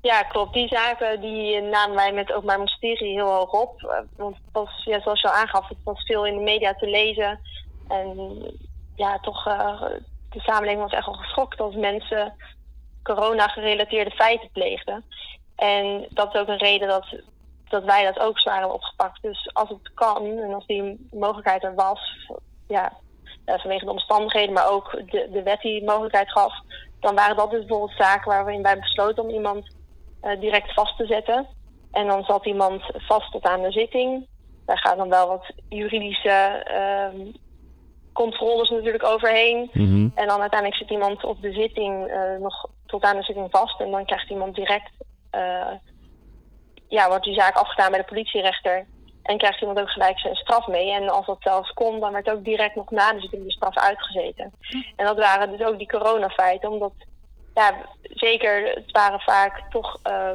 Ja, 0.00 0.22
klopt. 0.22 0.54
Die 0.54 0.68
zaken 0.68 1.20
die 1.20 1.60
namen 1.60 1.96
wij 1.96 2.12
met 2.12 2.32
Openbaar 2.32 2.58
Ministerie 2.58 3.12
heel 3.12 3.32
hoog 3.32 3.52
op. 3.52 3.82
Eh, 3.82 3.96
Want 4.16 4.36
het 4.52 4.68
ja, 4.84 5.00
zoals 5.00 5.20
je 5.20 5.28
al 5.28 5.34
aangaf, 5.34 5.68
het 5.68 5.78
was 5.84 6.04
veel 6.04 6.26
in 6.26 6.36
de 6.36 6.42
media 6.42 6.74
te 6.74 6.86
lezen. 6.86 7.40
En 7.88 8.38
ja, 8.96 9.18
toch, 9.18 9.46
uh, 9.46 9.82
de 10.30 10.40
samenleving 10.40 10.82
was 10.82 10.92
echt 10.92 11.06
al 11.06 11.12
geschokt 11.12 11.60
als 11.60 11.74
mensen 11.74 12.32
corona-gerelateerde 13.02 14.10
feiten 14.10 14.48
pleegden. 14.52 15.04
En 15.56 16.06
dat 16.10 16.34
is 16.34 16.40
ook 16.40 16.48
een 16.48 16.56
reden 16.56 16.88
dat, 16.88 17.06
dat 17.68 17.84
wij 17.84 18.04
dat 18.04 18.18
ook 18.18 18.38
zwaar 18.38 18.58
hebben 18.58 18.74
opgepakt. 18.74 19.22
Dus 19.22 19.50
als 19.52 19.68
het 19.68 19.92
kan 19.94 20.26
en 20.26 20.54
als 20.54 20.66
die 20.66 21.08
mogelijkheid 21.10 21.64
er 21.64 21.74
was, 21.74 22.00
ja, 22.66 22.92
uh, 23.46 23.58
vanwege 23.58 23.84
de 23.84 23.90
omstandigheden, 23.90 24.54
maar 24.54 24.70
ook 24.70 24.90
de, 24.90 25.28
de 25.32 25.42
wet 25.42 25.60
die 25.60 25.84
mogelijkheid 25.84 26.30
gaf, 26.30 26.52
dan 27.00 27.14
waren 27.14 27.36
dat 27.36 27.50
dus 27.50 27.64
bijvoorbeeld 27.64 27.98
zaken 27.98 28.30
waarin 28.30 28.62
wij 28.62 28.78
besloten 28.78 29.22
om 29.22 29.30
iemand 29.30 29.74
uh, 30.22 30.40
direct 30.40 30.72
vast 30.72 30.96
te 30.96 31.06
zetten. 31.06 31.46
En 31.92 32.06
dan 32.06 32.24
zat 32.24 32.46
iemand 32.46 32.82
vast 32.92 33.32
tot 33.32 33.44
aan 33.44 33.62
de 33.62 33.70
zitting. 33.70 34.26
Daar 34.66 34.78
gaan 34.78 34.96
dan 34.96 35.08
wel 35.08 35.28
wat 35.28 35.52
juridische 35.68 36.66
uh, 36.70 37.26
controles 38.12 38.70
natuurlijk 38.70 39.04
overheen. 39.04 39.70
Mm 39.72 39.86
-hmm. 39.86 40.12
En 40.14 40.26
dan 40.26 40.40
uiteindelijk 40.40 40.80
zit 40.80 40.90
iemand 40.90 41.24
op 41.24 41.42
de 41.42 41.52
zitting 41.52 42.10
uh, 42.10 42.36
nog 42.40 42.68
tot 42.86 43.02
aan 43.02 43.16
de 43.16 43.22
zitting 43.22 43.50
vast. 43.50 43.80
En 43.80 43.90
dan 43.90 44.04
krijgt 44.04 44.30
iemand 44.30 44.54
direct, 44.54 44.90
ja, 46.88 47.08
wordt 47.08 47.24
die 47.24 47.34
zaak 47.34 47.56
afgedaan 47.56 47.90
bij 47.90 48.00
de 48.00 48.06
politierechter. 48.06 48.86
En 49.22 49.38
krijgt 49.38 49.60
iemand 49.60 49.78
ook 49.78 49.90
gelijk 49.90 50.18
zijn 50.18 50.34
straf 50.34 50.66
mee. 50.66 50.92
En 50.92 51.08
als 51.08 51.26
dat 51.26 51.36
zelfs 51.40 51.72
kon, 51.72 52.00
dan 52.00 52.12
werd 52.12 52.30
ook 52.30 52.44
direct 52.44 52.74
nog 52.74 52.90
na 52.90 53.12
de 53.12 53.20
zitting 53.20 53.44
de 53.44 53.52
straf 53.52 53.78
uitgezeten. 53.78 54.52
En 54.96 55.06
dat 55.06 55.16
waren 55.16 55.50
dus 55.50 55.66
ook 55.66 55.78
die 55.78 55.88
coronafeiten. 55.88 56.70
Omdat, 56.70 56.92
ja, 57.54 57.74
zeker, 58.02 58.74
het 58.74 58.90
waren 58.90 59.20
vaak 59.20 59.62
toch 59.70 59.98
uh, 60.06 60.32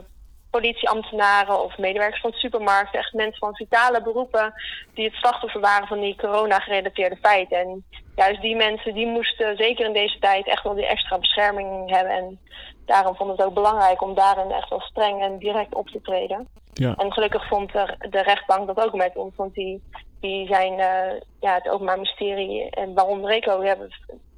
politieambtenaren 0.50 1.64
of 1.64 1.78
medewerkers 1.78 2.22
van 2.22 2.32
de 2.32 2.38
supermarkt. 2.38 2.96
Echt 2.96 3.14
mensen 3.14 3.40
van 3.40 3.56
vitale 3.56 4.02
beroepen 4.02 4.54
die 4.94 5.06
het 5.06 5.14
slachtoffer 5.14 5.62
waren 5.62 5.88
van 5.88 6.00
die 6.00 6.16
corona-gerelateerde 6.16 7.18
feiten. 7.22 7.58
En 7.58 7.86
juist 8.16 8.42
die 8.42 8.56
mensen, 8.56 8.94
die 8.94 9.08
moesten 9.08 9.58
zeker 9.58 9.86
in 9.86 9.94
deze 9.94 10.20
tijd 10.20 10.48
echt 10.48 10.64
wel 10.64 10.74
die 10.74 10.86
extra 10.86 11.18
bescherming 11.18 11.90
hebben. 11.90 12.14
En 12.14 12.40
daarom 12.86 13.16
vond 13.16 13.32
het 13.32 13.44
ook 13.44 13.54
belangrijk 13.54 14.02
om 14.02 14.14
daarin 14.14 14.52
echt 14.52 14.70
wel 14.70 14.82
streng 14.82 15.22
en 15.22 15.38
direct 15.38 15.76
op 15.76 15.88
te 15.88 16.02
treden. 16.02 16.48
Ja. 16.74 16.94
En 16.96 17.14
gelukkig 17.14 17.48
vond 17.48 17.72
de, 17.72 17.96
de 18.10 18.22
rechtbank 18.22 18.68
dat 18.68 18.86
ook 18.86 18.94
met 18.94 19.16
ons, 19.16 19.36
want 19.36 19.54
die, 19.54 19.84
die 20.20 20.48
zijn, 20.48 20.74
uh, 20.74 21.20
ja, 21.40 21.54
het 21.54 21.70
Openbaar 21.70 21.96
Ministerie 21.96 22.70
en 22.70 22.94
Baron 22.94 23.26
Reco 23.26 23.62
hebben 23.62 23.90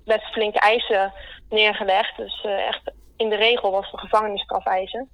best 0.06 0.26
flinke 0.32 0.60
eisen 0.60 1.14
neergelegd. 1.50 2.18
Dus 2.18 2.44
uh, 2.46 2.68
echt 2.68 2.92
in 3.18 3.30
de 3.30 3.36
regel 3.36 3.72
was 3.72 3.92
de 3.92 3.98
gevangenisstraf 3.98 4.66
eisen. 4.66 5.10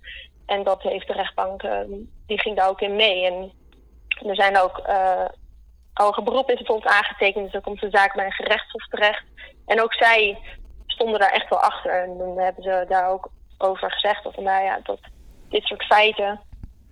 En 0.48 0.64
dat 0.64 0.82
heeft 0.82 1.08
de 1.08 1.14
rechtbank, 1.14 1.64
uh, 1.64 1.80
die 2.28 2.40
ging 2.40 2.56
daar 2.56 2.70
ook 2.70 2.82
in 2.82 2.96
mee. 2.96 3.26
En 3.26 3.52
er 4.28 4.36
zijn 4.36 4.58
ook, 4.58 4.82
hoger 5.94 6.24
beroep 6.24 6.50
is 6.50 6.58
bijvoorbeeld 6.58 6.94
aangetekend, 6.94 7.44
dus 7.44 7.54
dan 7.54 7.62
komt 7.62 7.80
de 7.80 7.90
zaak 7.90 8.16
bij 8.16 8.26
een 8.26 8.32
gerechtshof 8.32 8.88
terecht. 8.88 9.24
En 9.66 9.82
ook 9.82 9.94
zij 9.94 10.38
stonden 10.86 11.20
daar 11.20 11.32
echt 11.32 11.50
wel 11.50 11.60
achter. 11.60 12.04
En 12.04 12.18
dan 12.18 12.38
hebben 12.38 12.64
ze 12.64 12.86
daar 12.88 13.10
ook 13.10 13.30
over 13.58 13.92
gezegd, 13.92 14.24
dat 14.24 14.36
nou 14.36 14.64
ja, 14.64 14.80
dat 14.84 15.00
dit 15.50 15.64
soort 15.64 15.84
feiten 15.84 16.40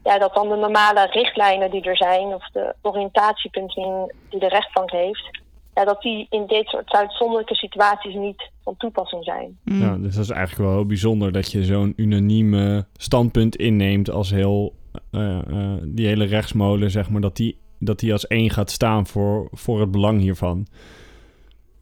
ja, 0.05 0.17
dat 0.17 0.33
dan 0.33 0.50
de 0.50 0.55
normale 0.55 1.05
richtlijnen 1.05 1.71
die 1.71 1.83
er 1.83 1.97
zijn, 1.97 2.33
of 2.33 2.50
de 2.50 2.75
oriëntatiepunten 2.81 4.15
die 4.29 4.39
de 4.39 4.47
rechtbank 4.47 4.91
heeft, 4.91 5.39
ja, 5.74 5.83
dat 5.85 6.01
die 6.01 6.27
in 6.29 6.47
dit 6.47 6.67
soort 6.67 6.91
uitzonderlijke 6.91 7.55
situaties 7.55 8.15
niet 8.15 8.50
van 8.65 8.77
toepassing 8.77 9.24
zijn. 9.24 9.60
Mm. 9.63 9.81
Ja, 9.81 9.98
dus 9.98 10.15
dat 10.15 10.24
is 10.24 10.29
eigenlijk 10.29 10.69
wel 10.69 10.77
heel 10.77 10.86
bijzonder 10.86 11.31
dat 11.31 11.51
je 11.51 11.63
zo'n 11.63 11.93
unaniem 11.95 12.84
standpunt 12.93 13.55
inneemt 13.55 14.10
als 14.10 14.29
heel 14.29 14.74
uh, 15.12 15.39
uh, 15.48 15.74
die 15.84 16.07
hele 16.07 16.25
rechtsmolen, 16.25 16.91
zeg 16.91 17.10
maar, 17.10 17.22
dat 17.22 17.36
die, 17.36 17.60
dat 17.79 18.00
die 18.00 18.12
als 18.12 18.27
één 18.27 18.50
gaat 18.50 18.72
staan 18.72 19.07
voor, 19.07 19.48
voor 19.51 19.79
het 19.79 19.91
belang 19.91 20.19
hiervan. 20.19 20.67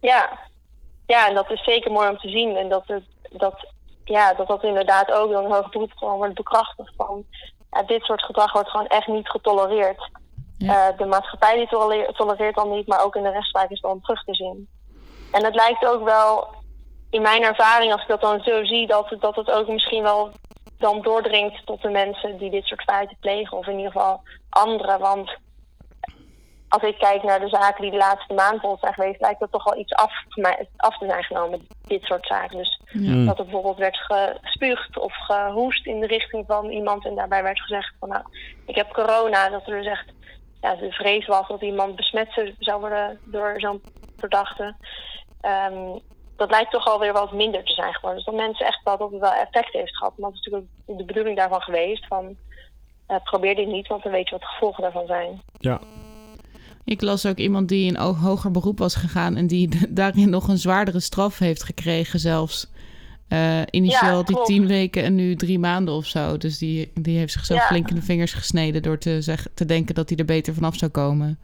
Ja. 0.01 0.39
ja, 1.05 1.27
en 1.27 1.35
dat 1.35 1.51
is 1.51 1.63
zeker 1.63 1.91
mooi 1.91 2.09
om 2.09 2.17
te 2.17 2.29
zien. 2.29 2.55
En 2.55 2.69
dat 2.69 2.83
het, 2.87 3.03
dat, 3.37 3.67
ja, 4.03 4.33
dat, 4.33 4.47
dat 4.47 4.63
inderdaad 4.63 5.11
ook 5.11 5.31
door 5.31 5.43
een 5.43 5.51
hoger 5.51 5.69
beroep 5.69 5.91
gewoon 5.95 6.17
wordt 6.17 6.35
bekrachtigd 6.35 6.93
van 6.97 7.25
ja, 7.71 7.83
dit 7.83 8.03
soort 8.03 8.23
gedrag 8.23 8.53
wordt 8.53 8.69
gewoon 8.69 8.87
echt 8.87 9.07
niet 9.07 9.29
getolereerd. 9.29 10.09
Ja. 10.57 10.91
Uh, 10.91 10.97
de 10.97 11.05
maatschappij 11.05 11.55
die 11.55 11.67
tolereert, 11.67 12.15
tolereert 12.15 12.55
dan 12.55 12.69
niet, 12.69 12.87
maar 12.87 13.03
ook 13.03 13.15
in 13.15 13.23
de 13.23 13.31
rechtspraak 13.31 13.69
is 13.69 13.81
dan 13.81 14.01
terug 14.01 14.23
te 14.23 14.35
zien. 14.35 14.67
En 15.31 15.43
het 15.43 15.55
lijkt 15.55 15.85
ook 15.85 16.03
wel, 16.03 16.47
in 17.13 17.21
mijn 17.21 17.43
ervaring, 17.43 17.91
als 17.91 18.01
ik 18.01 18.07
dat 18.07 18.21
dan 18.21 18.39
zo 18.39 18.63
zie, 18.63 18.87
dat, 18.87 19.15
dat 19.19 19.35
het 19.35 19.51
ook 19.51 19.67
misschien 19.67 20.03
wel 20.03 20.31
dan 20.77 21.01
doordringt 21.01 21.65
tot 21.65 21.81
de 21.81 21.89
mensen 21.89 22.37
die 22.37 22.49
dit 22.49 22.65
soort 22.65 22.81
feiten 22.81 23.17
plegen, 23.19 23.57
of 23.57 23.67
in 23.67 23.77
ieder 23.77 23.91
geval 23.91 24.21
anderen. 24.49 24.99
Want 24.99 25.37
als 26.67 26.83
ik 26.83 26.97
kijk 26.97 27.23
naar 27.23 27.39
de 27.39 27.49
zaken 27.49 27.81
die 27.81 27.91
de 27.91 27.97
laatste 27.97 28.33
maand 28.33 28.51
bijvoorbeeld 28.51 28.79
zijn 28.79 28.93
geweest, 28.93 29.21
lijkt 29.21 29.39
dat 29.39 29.51
toch 29.51 29.63
wel 29.63 29.79
iets 29.79 29.93
af, 29.93 30.11
af 30.75 30.97
te 30.97 31.05
zijn 31.05 31.23
genomen, 31.23 31.67
dit 31.85 32.03
soort 32.03 32.27
zaken. 32.27 32.57
Dus 32.57 32.79
ja. 32.85 33.25
dat 33.25 33.37
er 33.37 33.43
bijvoorbeeld 33.43 33.77
werd 33.77 33.97
gespuugd 34.41 34.97
of 34.97 35.13
gehoest 35.15 35.85
in 35.85 35.99
de 35.99 36.07
richting 36.07 36.43
van 36.47 36.69
iemand 36.69 37.05
en 37.05 37.15
daarbij 37.15 37.43
werd 37.43 37.61
gezegd 37.61 37.93
van 37.99 38.09
nou, 38.09 38.23
ik 38.65 38.75
heb 38.75 38.93
corona. 38.93 39.49
Dat 39.49 39.67
er 39.67 39.77
dus 39.77 39.91
echt 39.91 40.11
ja, 40.61 40.75
de 40.75 40.91
vrees 40.91 41.25
was 41.25 41.47
dat 41.47 41.61
iemand 41.61 41.95
besmet 41.95 42.53
zou 42.59 42.79
worden 42.79 43.19
door 43.23 43.53
zo'n 43.57 43.81
verdachte. 44.17 44.75
Um, 45.71 46.01
dat 46.43 46.51
lijkt 46.51 46.71
toch 46.71 46.85
alweer 46.85 47.13
wat 47.13 47.31
minder 47.31 47.63
te 47.63 47.73
zijn 47.73 47.93
geworden. 47.93 48.17
Dus 48.17 48.25
dat 48.25 48.35
mensen 48.35 48.65
echt 48.65 48.83
wel 48.83 48.97
dat 48.97 49.11
het 49.11 49.19
wel 49.19 49.33
effect 49.33 49.73
heeft 49.73 49.97
gehad. 49.97 50.17
Maar 50.17 50.29
dat 50.29 50.39
is 50.39 50.45
natuurlijk 50.45 50.71
de 50.99 51.05
bedoeling 51.05 51.37
daarvan 51.37 51.61
geweest. 51.61 52.07
Van, 52.07 52.35
uh, 53.07 53.17
probeer 53.23 53.55
dit 53.55 53.67
niet, 53.67 53.87
want 53.87 54.03
dan 54.03 54.11
weet 54.11 54.25
je 54.25 54.31
wat 54.31 54.39
de 54.39 54.47
gevolgen 54.47 54.81
daarvan 54.81 55.05
zijn. 55.05 55.41
Ja. 55.59 55.79
Ik 56.85 57.01
las 57.01 57.25
ook 57.25 57.37
iemand 57.37 57.69
die 57.69 57.85
in 57.85 57.95
hoger 57.95 58.51
beroep 58.51 58.77
was 58.77 58.95
gegaan... 58.95 59.35
en 59.35 59.47
die 59.47 59.69
daarin 59.89 60.29
nog 60.29 60.47
een 60.47 60.57
zwaardere 60.57 60.99
straf 60.99 61.37
heeft 61.37 61.63
gekregen 61.63 62.19
zelfs. 62.19 62.71
Uh, 63.29 63.61
initieel 63.69 64.17
ja, 64.17 64.23
die 64.23 64.41
tien 64.43 64.67
weken 64.67 65.03
en 65.03 65.15
nu 65.15 65.35
drie 65.35 65.59
maanden 65.59 65.93
of 65.93 66.05
zo. 66.05 66.37
Dus 66.37 66.57
die, 66.57 66.91
die 66.93 67.17
heeft 67.17 67.33
zichzelf 67.33 67.59
ja. 67.59 67.67
flink 67.67 67.89
in 67.89 67.95
de 67.95 68.01
vingers 68.01 68.33
gesneden... 68.33 68.81
door 68.81 68.97
te, 68.97 69.21
zeg, 69.21 69.47
te 69.53 69.65
denken 69.65 69.95
dat 69.95 70.09
hij 70.09 70.17
er 70.17 70.25
beter 70.25 70.53
vanaf 70.53 70.75
zou 70.75 70.91
komen. 70.91 71.39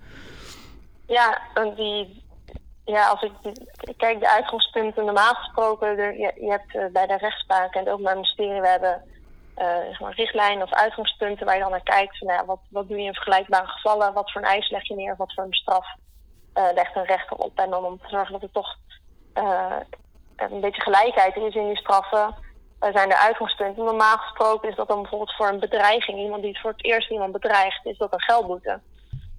Ja, 1.07 1.41
en 1.53 1.73
die, 1.75 2.23
ja, 2.91 3.07
als 3.07 3.21
ik, 3.21 3.31
kijk 3.97 4.19
de 4.19 4.29
uitgangspunten 4.29 5.05
normaal 5.05 5.33
gesproken, 5.33 5.97
er, 5.97 6.13
je, 6.13 6.33
je, 6.35 6.49
hebt 6.49 6.75
uh, 6.75 6.85
bij 6.91 7.07
de 7.07 7.17
rechtspraak 7.17 7.73
en 7.73 7.79
het 7.79 7.89
Openbaar 7.89 8.13
Ministerie, 8.13 8.61
we 8.61 8.67
hebben 8.67 9.03
uh, 9.57 10.09
richtlijnen 10.09 10.63
of 10.63 10.73
uitgangspunten 10.73 11.45
waar 11.45 11.55
je 11.55 11.61
dan 11.61 11.71
naar 11.71 11.83
kijkt. 11.83 12.17
Van, 12.17 12.27
nou 12.27 12.39
ja, 12.39 12.45
wat, 12.45 12.59
wat 12.69 12.87
doe 12.87 12.97
je 12.97 13.03
in 13.03 13.13
vergelijkbare 13.13 13.67
gevallen? 13.67 14.13
Wat 14.13 14.31
voor 14.31 14.41
een 14.41 14.47
eis 14.47 14.69
leg 14.69 14.87
je 14.87 14.95
neer? 14.95 15.15
Wat 15.17 15.33
voor 15.33 15.43
een 15.43 15.53
straf 15.53 15.85
uh, 16.55 16.63
legt 16.73 16.95
een 16.95 17.05
rechter 17.05 17.37
op? 17.37 17.59
En 17.59 17.69
dan 17.69 17.85
om 17.85 17.99
te 17.99 18.09
zorgen 18.09 18.31
dat 18.31 18.43
er 18.43 18.51
toch 18.51 18.77
een 20.35 20.61
beetje 20.61 20.81
gelijkheid 20.81 21.35
is 21.35 21.55
in 21.55 21.67
die 21.67 21.77
straffen, 21.77 22.35
zijn 22.79 23.11
er 23.11 23.17
uitgangspunten. 23.17 23.83
Normaal 23.83 24.17
gesproken 24.17 24.69
is 24.69 24.75
dat 24.75 24.87
dan 24.87 25.01
bijvoorbeeld 25.01 25.35
voor 25.35 25.47
een 25.47 25.59
bedreiging, 25.59 26.19
iemand 26.19 26.41
die 26.41 26.51
het 26.51 26.61
voor 26.61 26.71
het 26.71 26.85
eerst 26.85 27.11
iemand 27.11 27.31
bedreigt, 27.31 27.85
is 27.85 27.97
dat 27.97 28.13
een 28.13 28.21
geldboete. 28.21 28.79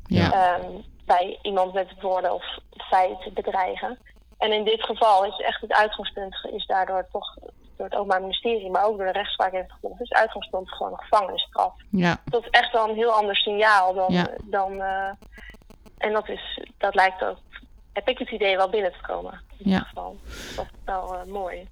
Ja. 0.07 0.59
Um, 0.59 0.85
bij 1.17 1.39
iemand 1.43 1.73
met 1.73 2.01
woorden 2.01 2.35
of 2.35 2.45
feit 2.91 3.35
bedreigen. 3.35 3.99
En 4.39 4.53
in 4.53 4.65
dit 4.65 4.83
geval 4.83 5.25
is 5.25 5.41
echt 5.41 5.61
het 5.61 5.73
uitgangspunt 5.73 6.49
is 6.53 6.67
daardoor 6.67 7.07
toch 7.13 7.37
door 7.77 7.87
het 7.87 7.95
Openbaar 7.95 8.21
Ministerie, 8.21 8.71
maar 8.71 8.85
ook 8.85 8.97
door 8.97 9.07
de 9.07 9.13
rechtspraak 9.13 9.53
heeft 9.53 9.73
gevolgd, 9.73 10.01
is 10.01 10.09
het 10.09 10.19
uitgangspunt 10.19 10.71
gewoon 10.71 10.93
een 10.93 10.99
gevangenisstraf. 10.99 11.73
Ja. 11.91 12.21
Dat 12.25 12.43
is 12.43 12.51
echt 12.51 12.73
wel 12.73 12.89
een 12.89 12.95
heel 12.95 13.11
ander 13.11 13.37
signaal 13.37 13.95
dan. 13.95 14.13
Ja. 14.13 14.27
dan 14.45 14.73
uh, 14.73 15.11
en 15.99 16.13
dat, 16.13 16.29
is, 16.29 16.61
dat 16.79 16.95
lijkt 16.95 17.25
ook, 17.25 17.39
heb 17.93 18.09
ik 18.09 18.19
het 18.19 18.31
idee, 18.31 18.57
wel 18.57 18.71
binnen 18.71 18.93
te 18.93 19.07
komen. 19.07 19.41
In 19.57 19.71
ja. 19.71 19.79
geval. 19.79 20.17
Dat 20.57 20.65
is 20.65 20.79
wel 20.85 21.15
uh, 21.15 21.33
mooi. 21.33 21.69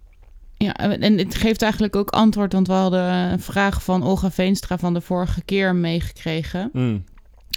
Ja, 0.56 0.74
en 0.74 1.18
het 1.18 1.34
geeft 1.34 1.62
eigenlijk 1.62 1.96
ook 1.96 2.10
antwoord, 2.10 2.52
want 2.52 2.66
we 2.66 2.72
hadden 2.72 3.04
een 3.04 3.40
vraag 3.40 3.82
van 3.82 4.02
Olga 4.02 4.30
Veenstra 4.30 4.78
van 4.78 4.94
de 4.94 5.00
vorige 5.00 5.44
keer 5.44 5.74
meegekregen. 5.74 6.70
Mm. 6.72 7.04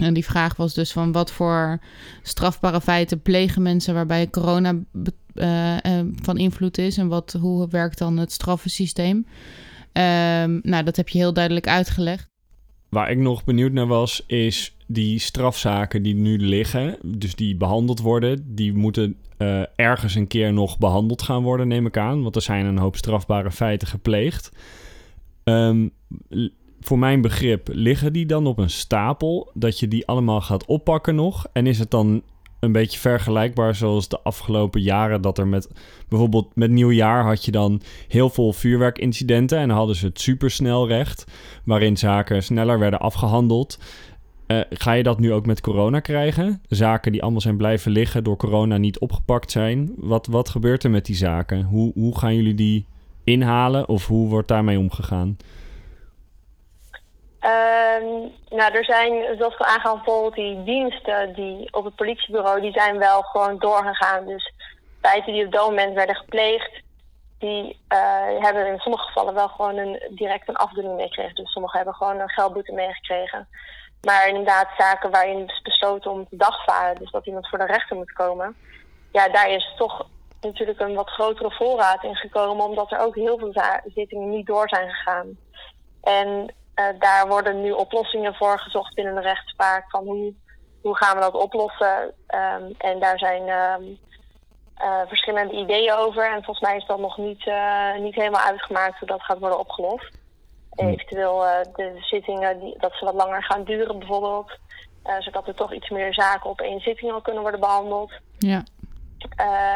En 0.02 0.14
die 0.14 0.26
vraag 0.26 0.56
was 0.56 0.74
dus 0.74 0.92
van 0.92 1.12
wat 1.12 1.32
voor 1.32 1.80
strafbare 2.22 2.82
feiten 2.82 3.22
plegen 3.22 3.62
mensen 3.62 3.94
waarbij 3.94 4.30
corona 4.30 4.80
uh, 5.34 5.78
uh, 5.86 6.00
van 6.22 6.38
invloed 6.38 6.78
is 6.78 6.98
en 6.98 7.08
wat, 7.08 7.36
hoe 7.40 7.68
werkt 7.70 7.98
dan 7.98 8.18
het 8.18 8.32
straffensysteem. 8.32 9.18
Um, 9.18 10.60
nou, 10.64 10.84
dat 10.84 10.96
heb 10.96 11.10
je 11.10 11.18
heel 11.18 11.34
duidelijk 11.34 11.68
uitgelegd. 11.68 12.30
Waar 12.90 13.12
ik 13.12 13.18
nog 13.18 13.44
benieuwd 13.44 13.72
naar 13.72 13.88
was, 13.88 14.24
is 14.28 14.76
die 14.88 15.20
strafzaken 15.20 16.04
die 16.04 16.16
nu 16.16 16.38
liggen, 16.38 16.98
dus 17.06 17.36
die 17.36 17.56
behandeld 17.56 18.00
worden, 18.00 18.56
die 18.56 18.74
moeten 18.74 19.16
uh, 19.38 19.62
ergens 19.76 20.16
een 20.16 20.28
keer 20.28 20.54
nog 20.54 20.78
behandeld 20.78 21.22
gaan 21.22 21.44
worden, 21.44 21.68
neem 21.68 21.86
ik 21.86 21.98
aan. 21.98 22.24
Want 22.24 22.36
er 22.36 22.42
zijn 22.42 22.66
een 22.66 22.78
hoop 22.78 22.96
strafbare 22.96 23.52
feiten 23.52 23.88
gepleegd. 23.88 24.52
Um, 25.44 25.92
voor 26.82 27.00
mijn 27.00 27.22
begrip, 27.22 27.70
liggen 27.72 28.14
die 28.14 28.26
dan 28.26 28.48
op 28.48 28.58
een 28.58 28.70
stapel 28.70 29.52
dat 29.54 29.80
je 29.80 29.88
die 29.88 30.08
allemaal 30.08 30.42
gaat 30.42 30.66
oppakken 30.66 31.16
nog? 31.16 31.46
En 31.54 31.68
is 31.68 31.80
het 31.80 31.92
dan 31.92 32.22
een 32.60 32.72
beetje 32.72 33.00
vergelijkbaar 33.00 33.76
zoals 33.76 34.08
de 34.08 34.20
afgelopen 34.22 34.82
jaren 34.82 35.22
dat 35.22 35.38
er 35.38 35.48
met 35.48 35.70
bijvoorbeeld 36.10 36.56
met 36.56 36.72
nieuwjaar 36.72 37.24
had 37.24 37.46
je 37.46 37.52
dan 37.52 37.82
heel 38.08 38.30
veel 38.30 38.54
vuurwerkincidenten 38.54 39.58
en 39.58 39.70
hadden 39.70 39.96
ze 39.96 40.06
het 40.06 40.22
supersnel 40.22 40.88
recht, 40.88 41.26
waarin 41.66 41.98
zaken 41.98 42.44
sneller 42.44 42.80
werden 42.80 43.00
afgehandeld. 43.00 43.80
Uh, 44.48 44.60
ga 44.70 44.92
je 44.92 45.04
dat 45.04 45.20
nu 45.20 45.34
ook 45.34 45.46
met 45.46 45.62
corona 45.62 46.00
krijgen? 46.00 46.62
Zaken 46.68 47.12
die 47.12 47.22
allemaal 47.22 47.42
zijn 47.42 47.58
blijven 47.58 47.92
liggen 47.92 48.24
door 48.24 48.38
corona 48.38 48.78
niet 48.78 49.00
opgepakt 49.00 49.52
zijn. 49.52 49.92
Wat, 49.98 50.28
wat 50.28 50.50
gebeurt 50.50 50.84
er 50.84 50.90
met 50.90 51.06
die 51.06 51.16
zaken? 51.16 51.64
Hoe, 51.64 51.92
hoe 51.94 52.18
gaan 52.18 52.36
jullie 52.36 52.56
die 52.56 52.86
inhalen 53.24 53.90
of 53.90 54.08
hoe 54.08 54.30
wordt 54.30 54.48
daarmee 54.48 54.80
omgegaan? 54.80 55.38
Um, 58.00 58.34
nou, 58.50 58.74
er 58.74 58.86
zijn, 58.86 59.38
zoals 59.38 59.58
we 59.58 59.66
aangaan, 59.66 59.96
bijvoorbeeld 59.96 60.36
die 60.36 60.64
diensten 60.64 61.34
die 61.34 61.74
op 61.74 61.86
het 61.86 61.96
politiebureau, 61.96 62.62
die 62.62 62.72
zijn 62.72 62.98
wel 62.98 63.22
gewoon 63.22 63.58
doorgegaan. 63.58 64.26
Dus 64.26 64.54
feiten 65.02 65.34
die 65.34 65.46
op 65.46 65.52
dat 65.52 65.66
moment 65.66 65.94
werden 65.94 66.16
gepleegd, 66.16 66.82
die 67.40 67.80
uh, 67.94 68.44
hebben 68.44 68.68
in 68.68 68.80
sommige 68.80 69.06
gevallen 69.06 69.34
wel 69.34 69.48
gewoon 69.48 69.78
een, 69.78 70.02
direct 70.10 70.48
een 70.48 70.56
afdoening 70.56 70.96
meegekregen. 70.96 71.36
Dus 71.36 71.52
sommigen 71.52 71.78
hebben 71.78 71.96
gewoon 71.96 72.20
een 72.20 72.30
geldboete 72.30 72.72
meegekregen. 72.72 73.48
Maar 74.02 74.28
inderdaad, 74.28 74.68
zaken 74.78 75.12
waarin 75.12 75.48
is 75.48 75.62
besloten 75.62 76.12
om 76.12 76.28
te 76.30 76.36
dagvaren, 76.36 76.96
dus 76.96 77.12
dat 77.12 77.26
iemand 77.26 77.50
voor 77.50 77.60
de 77.60 77.66
rechter 77.66 77.96
moet 77.96 78.12
komen, 78.12 78.56
ja, 79.12 79.28
daar 79.30 79.50
is 79.50 79.74
toch 79.78 80.08
natuurlijk 80.42 80.80
een 80.80 80.96
wat 80.96 81.10
grotere 81.10 81.52
voorraad 81.52 82.04
in 82.04 82.16
gekomen, 82.16 82.66
omdat 82.66 82.92
er 82.92 83.00
ook 83.00 83.16
heel 83.16 83.38
veel 83.38 83.54
zittingen 83.96 84.30
niet 84.30 84.46
door 84.46 84.70
zijn 84.70 84.90
gegaan. 84.90 85.38
En 86.04 86.54
daar 87.00 87.28
worden 87.28 87.62
nu 87.62 87.72
oplossingen 87.72 88.36
voor 88.36 88.60
gezocht 88.60 88.96
binnen 88.96 89.16
de 89.16 89.22
rechtspraak. 89.22 89.90
Van 89.90 90.04
hoe, 90.04 90.34
hoe 90.82 90.98
gaan 90.98 91.16
we 91.16 91.22
dat 91.22 91.34
oplossen? 91.34 92.14
Um, 92.28 92.76
en 92.78 93.00
daar 93.00 93.18
zijn 93.20 93.42
um, 93.50 93.98
uh, 94.82 95.02
verschillende 95.08 95.54
ideeën 95.54 95.94
over. 95.94 96.26
En 96.26 96.44
volgens 96.44 96.60
mij 96.60 96.78
is 96.78 96.86
dat 96.86 97.00
nog 97.00 97.18
niet, 97.18 97.46
uh, 97.46 97.98
niet 97.98 98.16
helemaal 98.16 98.42
uitgemaakt 98.46 99.00
hoe 99.00 99.08
dat 99.08 99.24
gaat 99.24 99.40
worden 99.40 99.60
opgelost. 99.60 100.20
Eventueel 100.76 101.38
de 101.76 101.98
zittingen 102.00 102.60
die, 102.60 102.76
dat 102.80 102.94
ze 102.94 103.06
wat 103.06 103.14
langer 103.14 103.44
gaan 103.44 103.64
duren 103.64 104.00
bijvoorbeeld. 104.00 104.52
zodat 105.20 105.48
er 105.48 105.56
toch 105.56 105.74
iets 105.74 105.90
meer 105.90 106.14
zaken 106.14 106.50
op 106.50 106.62
één 106.62 106.80
zitting 106.80 107.12
al 107.12 107.22
kunnen 107.22 107.42
worden 107.42 107.60
behandeld. 107.60 108.12
Ja. 108.38 108.64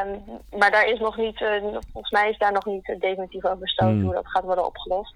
Um, 0.02 0.24
maar 0.60 0.72
daar 0.72 0.86
is 0.88 1.00
nog 1.00 1.18
niet, 1.18 1.38
volgens 1.92 2.12
mij 2.12 2.30
is 2.30 2.38
daar 2.38 2.52
nog 2.52 2.66
niet 2.66 2.96
definitief 3.00 3.46
over 3.46 3.58
besloten 3.58 3.96
Hmm. 3.96 4.06
hoe 4.06 4.14
dat 4.14 4.28
gaat 4.28 4.44
worden 4.44 4.66
opgelost. 4.66 5.14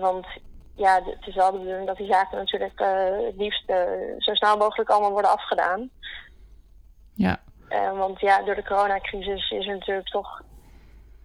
want 0.00 0.26
ja, 0.74 1.00
het 1.04 1.26
is 1.26 1.34
wel 1.34 1.52
de 1.52 1.58
bedoeling 1.58 1.86
dat 1.86 1.96
die 1.96 2.12
zaken 2.12 2.38
natuurlijk 2.38 2.80
uh, 2.80 3.26
het 3.26 3.36
liefst 3.36 3.70
uh, 3.70 3.76
zo 4.18 4.34
snel 4.34 4.56
mogelijk 4.56 4.90
allemaal 4.90 5.10
worden 5.10 5.30
afgedaan. 5.30 5.90
Ja. 7.14 7.40
Uh, 7.68 7.98
want 7.98 8.20
ja, 8.20 8.42
door 8.42 8.54
de 8.54 8.64
coronacrisis 8.64 9.50
is 9.50 9.66
er 9.66 9.74
natuurlijk 9.74 10.08
toch 10.08 10.42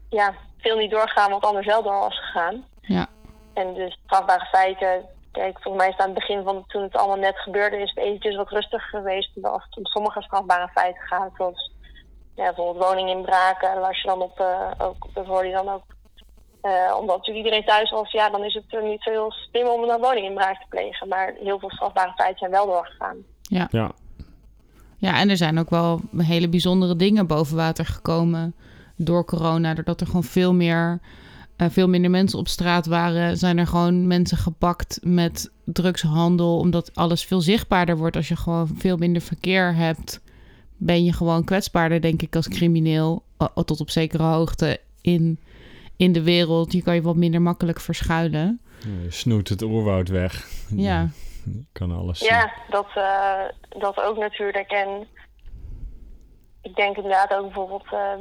ja, 0.09 0.33
veel 0.57 0.77
niet 0.77 0.91
doorgegaan 0.91 1.31
wat 1.31 1.45
anders 1.45 1.65
wel 1.65 1.83
door 1.83 1.99
was 1.99 2.19
gegaan. 2.19 2.65
Ja. 2.81 3.07
En 3.53 3.73
dus 3.73 3.99
strafbare 4.05 4.45
feiten, 4.45 5.05
kijk, 5.31 5.61
volgens 5.61 5.83
mij 5.83 5.87
is 5.87 5.97
het 5.97 6.01
aan 6.01 6.11
het 6.11 6.19
begin 6.19 6.43
van 6.43 6.63
toen 6.67 6.81
het 6.81 6.95
allemaal 6.95 7.17
net 7.17 7.37
gebeurde, 7.37 7.77
is 7.77 7.89
het 7.89 8.03
eventjes 8.03 8.35
wat 8.35 8.49
rustiger 8.49 8.89
geweest 8.89 9.43
als 9.43 9.63
het 9.63 9.77
om 9.77 9.85
sommige 9.85 10.21
strafbare 10.21 10.67
feiten 10.67 11.01
gaat. 11.01 11.31
Zoals 11.37 11.71
ja, 12.35 12.43
bijvoorbeeld 12.43 12.85
woninginbraken, 12.85 13.79
waar 13.79 13.99
je 14.01 14.07
dan 14.07 14.21
op, 14.21 14.39
ook, 14.77 15.07
daar 15.13 15.25
hoor 15.25 15.45
je 15.45 15.53
dan 15.53 15.69
ook 15.69 15.83
Eh, 16.67 16.97
omdat 16.99 17.17
natuurlijk 17.17 17.45
iedereen 17.45 17.65
thuis 17.65 17.89
was, 17.89 18.11
ja, 18.11 18.29
dan 18.29 18.43
is 18.43 18.53
het 18.53 18.63
er 18.67 18.83
niet 18.83 19.01
zo 19.01 19.09
heel 19.09 19.31
slim 19.31 19.67
om 19.67 19.83
een 19.83 19.99
woninginbraak 19.99 20.59
te 20.61 20.65
plegen. 20.69 21.07
Maar 21.07 21.33
heel 21.43 21.59
veel 21.59 21.69
strafbare 21.71 22.13
feiten 22.15 22.37
zijn 22.37 22.51
wel 22.51 22.65
doorgegaan. 22.65 23.17
Ja. 23.41 23.67
Ja. 23.71 23.91
Ja, 24.97 25.19
en 25.19 25.29
er 25.29 25.37
zijn 25.37 25.59
ook 25.59 25.69
wel 25.69 26.01
hele 26.17 26.49
bijzondere 26.49 26.95
dingen 26.95 27.27
boven 27.27 27.55
water 27.55 27.85
gekomen 27.85 28.55
door 28.95 29.25
corona. 29.25 29.73
Doordat 29.73 30.01
er 30.01 30.05
gewoon 30.07 30.23
veel 30.23 30.53
meer, 30.53 30.99
eh, 31.55 31.67
veel 31.69 31.87
minder 31.87 32.11
mensen 32.11 32.39
op 32.39 32.47
straat 32.47 32.85
waren, 32.85 33.37
zijn 33.37 33.57
er 33.57 33.67
gewoon 33.67 34.07
mensen 34.07 34.37
gepakt 34.37 34.99
met 35.03 35.51
drugshandel. 35.63 36.57
Omdat 36.57 36.95
alles 36.95 37.23
veel 37.23 37.41
zichtbaarder 37.41 37.97
wordt 37.97 38.15
als 38.15 38.27
je 38.27 38.35
gewoon 38.35 38.69
veel 38.77 38.97
minder 38.97 39.21
verkeer 39.21 39.75
hebt. 39.75 40.21
Ben 40.77 41.03
je 41.03 41.13
gewoon 41.13 41.43
kwetsbaarder, 41.43 42.01
denk 42.01 42.21
ik, 42.21 42.35
als 42.35 42.47
crimineel. 42.47 43.23
eh, 43.37 43.47
tot 43.65 43.79
op 43.79 43.89
zekere 43.89 44.23
hoogte 44.23 44.79
in, 45.01 45.39
in 45.97 46.11
de 46.11 46.23
wereld. 46.23 46.71
Je 46.71 46.83
kan 46.83 46.95
je 46.95 47.01
wat 47.01 47.15
minder 47.15 47.41
makkelijk 47.41 47.79
verschuilen. 47.79 48.61
Je 48.79 49.11
snoet 49.11 49.49
het 49.49 49.61
oerwoud 49.61 50.09
weg. 50.09 50.47
Ja. 50.69 51.09
Je 51.45 51.65
kan 51.71 51.91
alles 51.91 52.19
zien. 52.19 52.29
Ja, 52.29 52.53
dat, 52.69 52.87
eh, 52.95 53.79
dat 53.79 54.01
ook 54.01 54.17
natuurlijk. 54.17 54.71
En 54.71 55.07
ik 56.61 56.75
denk 56.75 56.95
inderdaad 56.95 57.33
ook 57.33 57.43
bijvoorbeeld, 57.43 57.85
eh, 57.91 58.13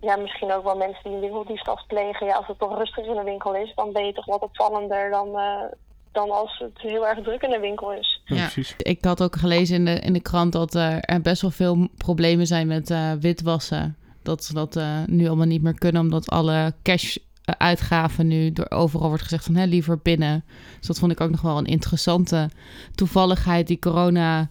ja, 0.00 0.16
misschien 0.16 0.52
ook 0.52 0.64
wel 0.64 0.76
mensen 0.76 1.02
die 1.02 1.12
een 1.12 1.20
winkeldiefstal 1.20 1.78
plegen. 1.86 2.26
Ja, 2.26 2.34
als 2.34 2.46
het 2.46 2.58
toch 2.58 2.78
rustig 2.78 3.06
in 3.06 3.14
de 3.14 3.22
winkel 3.22 3.54
is, 3.54 3.72
dan 3.74 3.92
ben 3.92 4.06
je 4.06 4.12
toch 4.12 4.26
wat 4.26 4.42
opvallender 4.42 5.10
dan, 5.10 5.38
eh, 5.38 5.64
dan 6.12 6.30
als 6.30 6.58
het 6.58 6.80
heel 6.80 7.06
erg 7.06 7.22
druk 7.22 7.42
in 7.42 7.50
de 7.50 7.60
winkel 7.60 7.92
is. 7.92 8.22
Ja, 8.24 8.42
precies. 8.42 8.74
Ik 8.76 9.04
had 9.04 9.22
ook 9.22 9.36
gelezen 9.36 9.76
in 9.76 9.84
de, 9.84 10.00
in 10.00 10.12
de 10.12 10.22
krant 10.22 10.52
dat 10.52 10.74
er 10.74 11.20
best 11.22 11.42
wel 11.42 11.50
veel 11.50 11.88
problemen 11.96 12.46
zijn 12.46 12.66
met 12.66 12.90
eh, 12.90 13.12
witwassen. 13.20 13.96
Dat 14.22 14.44
ze 14.44 14.54
dat 14.54 14.76
eh, 14.76 14.98
nu 15.06 15.26
allemaal 15.26 15.46
niet 15.46 15.62
meer 15.62 15.78
kunnen, 15.78 16.02
omdat 16.02 16.30
alle 16.30 16.74
cash-uitgaven 16.82 18.26
nu 18.26 18.52
door 18.52 18.70
overal 18.70 19.08
wordt 19.08 19.22
gezegd 19.22 19.44
van 19.44 19.54
hè, 19.54 19.64
liever 19.64 19.98
binnen. 19.98 20.44
Dus 20.78 20.86
dat 20.86 20.98
vond 20.98 21.12
ik 21.12 21.20
ook 21.20 21.30
nog 21.30 21.40
wel 21.40 21.58
een 21.58 21.64
interessante 21.64 22.50
toevalligheid 22.94 23.66
die 23.66 23.78
corona 23.78 24.48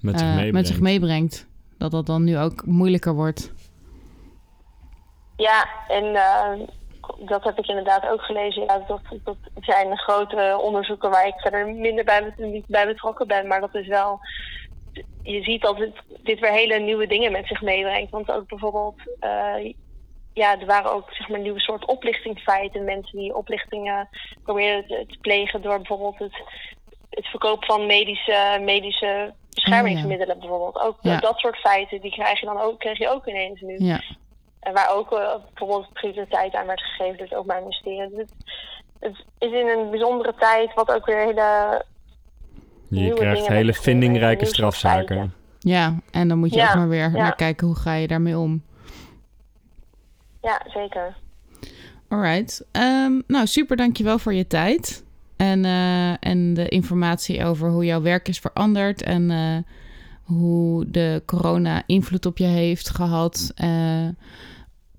Met 0.00 0.18
zich 0.18 0.28
eh, 0.28 0.34
meebrengt. 0.34 0.52
met 0.52 0.66
zich 0.66 0.80
meebrengt. 0.80 1.46
Dat 1.78 1.90
dat 1.90 2.06
dan 2.06 2.24
nu 2.24 2.38
ook 2.38 2.66
moeilijker 2.66 3.14
wordt. 3.14 3.52
Ja, 5.36 5.68
en 5.88 6.14
eh, 6.14 6.68
dat 7.26 7.44
heb 7.44 7.58
ik 7.58 7.66
inderdaad 7.66 8.08
ook 8.08 8.22
gelezen. 8.22 8.62
Ja, 8.62 8.84
dat, 8.86 9.00
dat 9.24 9.36
zijn 9.60 9.98
grote 9.98 10.58
onderzoeken 10.62 11.10
waar 11.10 11.26
ik 11.26 11.34
verder 11.36 11.74
minder 11.74 12.04
bij, 12.04 12.34
niet 12.36 12.66
bij 12.66 12.86
betrokken 12.86 13.26
ben. 13.26 13.46
Maar 13.46 13.60
dat 13.60 13.74
is 13.74 13.86
wel. 13.86 14.20
Je 15.22 15.42
ziet 15.42 15.62
dat 15.62 15.78
het, 15.78 15.94
dit 16.22 16.40
weer 16.40 16.52
hele 16.52 16.78
nieuwe 16.78 17.06
dingen 17.06 17.32
met 17.32 17.46
zich 17.46 17.62
meebrengt. 17.62 18.10
Want 18.10 18.30
ook 18.32 18.48
bijvoorbeeld. 18.48 18.96
eh, 19.20 19.72
ja, 20.34 20.60
er 20.60 20.66
waren 20.66 20.92
ook 20.92 21.12
zeg 21.12 21.28
maar 21.28 21.38
nieuwe 21.40 21.60
soort 21.60 21.86
oplichtingsfeiten. 21.86 22.84
Mensen 22.84 23.18
die 23.18 23.34
oplichtingen 23.36 24.08
probeerden 24.42 24.86
te, 24.86 25.04
te 25.08 25.18
plegen 25.20 25.62
door 25.62 25.76
bijvoorbeeld 25.76 26.18
het, 26.18 26.42
het 27.10 27.26
verkopen 27.26 27.66
van 27.66 27.86
medische, 27.86 28.58
medische 28.60 29.32
beschermingsmiddelen 29.50 30.38
bijvoorbeeld. 30.38 30.80
Ook 30.80 30.96
Ja. 31.00 31.18
dat 31.20 31.38
soort 31.38 31.56
feiten, 31.56 32.00
die 32.00 32.10
krijg 32.10 32.40
je 32.40 32.46
dan 32.46 32.60
ook, 32.60 32.78
krijg 32.78 32.98
je 32.98 33.08
ook 33.08 33.26
ineens 33.26 33.60
nu. 33.60 33.76
Ja, 33.78 34.00
En 34.60 34.72
waar 34.72 34.90
ook 34.94 35.12
eh, 35.12 35.34
bijvoorbeeld 35.46 35.92
prioriteit 35.92 36.54
aan 36.54 36.66
werd 36.66 36.80
gegeven 36.80 37.16
door 37.16 37.26
het 37.26 37.34
Openbaar 37.34 37.60
Ministerie. 37.60 38.08
Dus 38.08 38.18
het, 38.18 38.34
het 39.00 39.16
is 39.38 39.60
in 39.60 39.68
een 39.68 39.90
bijzondere 39.90 40.34
tijd 40.34 40.74
wat 40.74 40.92
ook 40.92 41.06
weer 41.06 41.24
hele... 41.26 41.84
Je 43.00 43.12
krijgt 43.14 43.46
hele 43.46 43.74
vindingrijke 43.74 44.44
strafzaken. 44.44 45.32
ja, 45.58 45.98
en 46.10 46.28
dan 46.28 46.38
moet 46.38 46.50
je 46.50 46.56
Ja, 46.56 46.68
ook 46.68 46.74
maar 46.74 46.88
weer 46.88 47.10
ja. 47.10 47.22
naar 47.22 47.34
kijken 47.36 47.66
hoe 47.66 47.76
ga 47.76 47.94
je 47.94 48.06
daarmee 48.06 48.38
om. 48.38 48.62
Ja, 50.42 50.62
zeker. 50.74 51.16
Alright. 52.08 52.64
Ehm, 52.70 53.20
nou, 53.26 53.46
super 53.46 53.76
dankjewel 53.76 54.18
voor 54.18 54.34
je 54.34 54.46
tijd. 54.46 55.04
En, 55.36 55.64
eh, 55.64 56.28
en 56.28 56.54
de 56.54 56.68
informatie 56.68 57.44
over 57.44 57.70
hoe 57.70 57.84
jouw 57.84 58.02
werk 58.02 58.28
is 58.28 58.38
veranderd. 58.38 59.02
En 59.02 59.30
eh, 59.30 59.56
hoe 60.22 60.90
de 60.90 61.22
corona 61.26 61.82
invloed 61.86 62.26
op 62.26 62.38
je 62.38 62.44
heeft 62.44 62.90
gehad. 62.90 63.52
Eh, 63.54 64.06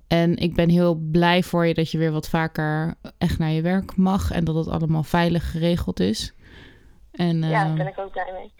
en 0.07 0.35
ik 0.35 0.55
ben 0.55 0.69
heel 0.69 0.95
blij 0.95 1.43
voor 1.43 1.65
je 1.65 1.73
dat 1.73 1.91
je 1.91 1.97
weer 1.97 2.11
wat 2.11 2.29
vaker 2.29 2.93
echt 3.17 3.37
naar 3.39 3.51
je 3.51 3.61
werk 3.61 3.95
mag. 3.95 4.31
En 4.31 4.43
dat 4.43 4.55
het 4.55 4.67
allemaal 4.67 5.03
veilig 5.03 5.51
geregeld 5.51 5.99
is. 5.99 6.33
En, 7.13 7.41
ja, 7.41 7.49
daar 7.49 7.65
eh, 7.65 7.73
ben 7.73 7.87
ik 7.87 7.99
ook 7.99 8.11
blij 8.11 8.31
mee. 8.33 8.53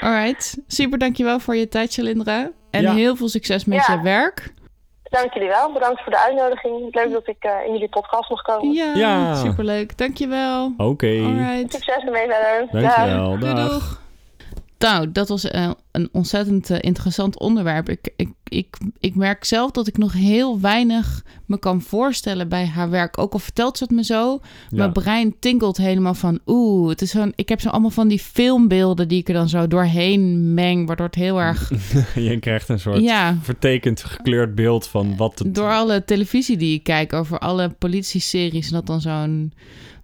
alright. 0.00 0.58
Super 0.66 0.98
dankjewel 0.98 1.38
voor 1.40 1.56
je 1.56 1.68
tijd, 1.68 1.92
Shalindra. 1.92 2.50
En 2.70 2.82
Ja. 2.82 2.92
heel 2.92 3.16
veel 3.16 3.28
succes 3.28 3.64
met 3.64 3.86
Ja. 3.86 3.94
je 3.94 4.00
werk. 4.02 4.54
Dank 5.02 5.32
jullie 5.34 5.48
wel. 5.48 5.72
Bedankt 5.72 6.02
voor 6.02 6.12
de 6.12 6.18
uitnodiging. 6.18 6.94
Leuk 6.94 7.12
dat 7.12 7.28
ik 7.28 7.36
eh, 7.44 7.66
in 7.66 7.72
jullie 7.72 7.88
podcast 7.88 8.30
mocht 8.30 8.42
komen. 8.44 8.72
Ja, 8.72 8.94
Ja. 8.94 9.34
superleuk. 9.34 9.98
Dankjewel. 9.98 10.74
Oké, 10.76 11.06
Alright. 11.06 11.72
Succes 11.72 12.04
ermee 12.04 12.26
verder. 12.28 12.82
Dag. 12.82 12.94
dankjewel. 12.96 13.38
Doei, 13.38 13.54
doeg. 13.54 14.00
Nou, 14.78 15.12
dat 15.12 15.28
was 15.28 15.44
eh, 15.44 15.70
een 15.92 16.08
ontzettend 16.12 16.70
eh, 16.70 16.78
interessant 16.80 17.38
onderwerp. 17.38 17.88
Ik, 17.88 18.12
ik, 18.16 18.28
ik, 18.48 18.76
ik 18.98 19.14
merk 19.14 19.44
zelf 19.44 19.70
dat 19.70 19.86
ik 19.86 19.98
nog 19.98 20.12
heel 20.12 20.60
weinig 20.60 21.24
me 21.46 21.58
kan 21.58 21.82
voorstellen 21.82 22.48
bij 22.48 22.66
haar 22.66 22.90
werk. 22.90 23.18
Ook 23.18 23.32
al 23.32 23.38
vertelt 23.38 23.78
ze 23.78 23.84
het 23.84 23.92
me 23.92 24.04
zo, 24.04 24.40
mijn 24.70 24.92
brein 24.92 25.34
tinkelt 25.38 25.76
helemaal 25.76 26.14
van... 26.14 26.40
Oeh, 26.46 26.88
het 26.88 27.02
is 27.02 27.10
zo'n, 27.10 27.32
ik 27.34 27.48
heb 27.48 27.60
zo 27.60 27.68
allemaal 27.68 27.90
van 27.90 28.08
die 28.08 28.18
filmbeelden 28.18 29.08
die 29.08 29.18
ik 29.18 29.28
er 29.28 29.34
dan 29.34 29.48
zo 29.48 29.66
doorheen 29.66 30.54
meng... 30.54 30.86
waardoor 30.86 31.06
het 31.06 31.14
heel 31.14 31.40
erg... 31.40 31.70
Je 32.14 32.38
krijgt 32.38 32.68
een 32.68 32.80
soort 32.80 33.00
ja, 33.00 33.38
vertekend 33.42 34.04
gekleurd 34.04 34.54
beeld 34.54 34.86
van 34.86 35.16
wat 35.16 35.38
het... 35.38 35.54
door 35.54 35.70
alle 35.70 36.04
televisie 36.04 36.56
die 36.56 36.74
ik 36.74 36.82
kijk 36.82 37.12
over 37.12 37.38
alle 37.38 37.68
politieseries... 37.68 38.66
en 38.66 38.72
dat 38.72 38.86
dan 38.86 39.00
zo'n, 39.00 39.52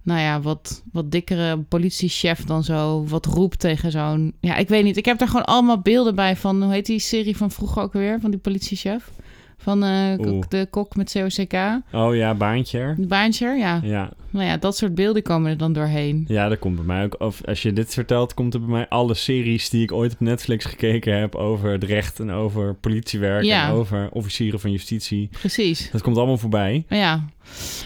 nou 0.02 0.20
ja, 0.20 0.40
wat, 0.40 0.82
wat 0.92 1.10
dikkere 1.10 1.58
politiechef 1.58 2.44
dan 2.44 2.64
zo 2.64 3.04
wat 3.04 3.26
roept 3.26 3.58
tegen 3.58 3.90
zo'n... 3.90 4.32
Ja, 4.40 4.56
ik 4.56 4.68
weet 4.68 4.84
niet. 4.84 4.96
Ik 4.96 5.04
heb 5.04 5.18
daar 5.18 5.28
gewoon 5.28 5.44
allemaal 5.44 5.80
beelden 5.80 6.14
bij 6.14 6.36
van... 6.36 6.62
Hoe 6.62 6.72
heet 6.72 6.86
die 6.86 6.98
serie 6.98 7.36
van 7.36 7.50
vroeger 7.50 7.82
ook 7.82 7.92
weer? 7.92 8.20
Van 8.20 8.30
die 8.30 8.40
politiechef? 8.40 9.10
Van 9.58 9.82
eh, 9.82 10.18
de 10.48 10.66
kok 10.70 10.96
met 10.96 11.12
COCK. 11.12 11.54
Oh 11.92 12.14
ja, 12.16 12.34
baantje 12.34 12.94
baantje, 12.98 13.48
ja. 13.48 13.80
Ja. 13.82 14.10
Nou 14.30 14.46
ja, 14.46 14.56
dat 14.56 14.76
soort 14.76 14.94
beelden 14.94 15.22
komen 15.22 15.50
er 15.50 15.56
dan 15.56 15.72
doorheen. 15.72 16.24
ja, 16.28 16.48
dat 16.48 16.58
komt 16.58 16.76
bij 16.76 16.84
mij 16.84 17.04
ook. 17.04 17.14
Of 17.18 17.44
als 17.44 17.62
je 17.62 17.72
dit 17.72 17.94
vertelt, 17.94 18.34
komt 18.34 18.54
er 18.54 18.60
bij 18.60 18.68
mij 18.68 18.88
alle 18.88 19.14
series 19.14 19.68
die 19.70 19.82
ik 19.82 19.92
ooit 19.92 20.12
op 20.12 20.20
Netflix 20.20 20.64
gekeken 20.64 21.18
heb 21.18 21.34
over 21.34 21.70
het 21.70 21.84
recht 21.84 22.20
en 22.20 22.30
over 22.30 22.74
politiewerk 22.74 23.44
Ja. 23.44 23.66
en 23.68 23.72
over 23.72 24.08
officieren 24.12 24.60
van 24.60 24.70
justitie. 24.70 25.28
Precies. 25.32 25.90
Dat 25.90 26.02
komt 26.02 26.16
allemaal 26.16 26.38
voorbij. 26.38 26.84
Ja. 26.88 27.24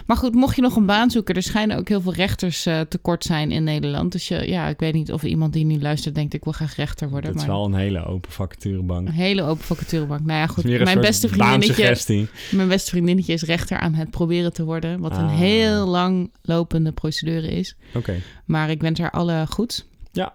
Maar 0.07 0.16
goed, 0.16 0.35
mocht 0.35 0.57
je 0.57 0.62
nog 0.62 0.77
een 0.77 0.87
baan 0.87 1.11
zoeken, 1.11 1.35
er 1.35 1.42
schijnen 1.42 1.77
ook 1.77 1.88
heel 1.88 2.01
veel 2.01 2.14
rechters 2.14 2.66
eh, 2.66 2.81
tekort 2.81 3.25
zijn 3.25 3.51
in 3.51 3.64
Nederland. 3.64 4.12
Dus 4.12 4.29
je, 4.29 4.49
ja, 4.49 4.69
ik 4.69 4.81
weet 4.81 4.95
niet 4.95 5.12
of 5.12 5.23
iemand 5.23 5.53
die 5.53 5.64
nu 5.64 5.81
luistert 5.81 6.14
denkt, 6.14 6.35
ik 6.35 6.45
wil 6.45 6.53
graag 6.53 6.77
rechter 6.77 7.09
worden. 7.11 7.33
Dat 7.33 7.40
is 7.40 7.47
maar 7.47 7.57
wel 7.57 7.64
een 7.64 7.75
hele 7.75 8.05
open 8.05 8.33
vacaturebank. 8.33 9.09
Een 9.09 9.14
hele 9.14 9.42
open 9.42 9.64
vacaturebank. 9.64 10.21
Nou 10.27 10.38
ja, 10.38 10.47
goed. 10.47 10.64
Mijn 10.64 11.01
beste, 11.01 11.29
vriendinnetje, 11.29 12.27
mijn 12.51 12.69
beste 12.69 12.90
vriendinnetje 12.90 13.33
is 13.33 13.42
rechter 13.42 13.79
aan 13.79 13.95
het 13.95 14.11
proberen 14.11 14.53
te 14.53 14.64
worden. 14.64 15.01
Wat 15.01 15.16
een 15.16 15.25
Ah. 15.25 15.38
heel 15.38 15.87
lang 15.87 16.31
lopende 16.42 16.92
procedure 16.92 17.49
is. 17.49 17.77
Oké. 17.95 18.14
Maar 18.45 18.71
ik 18.71 18.81
wens 18.81 18.99
haar 19.01 19.11
alle 19.11 19.47
goed. 19.49 19.87
Ja. 20.12 20.35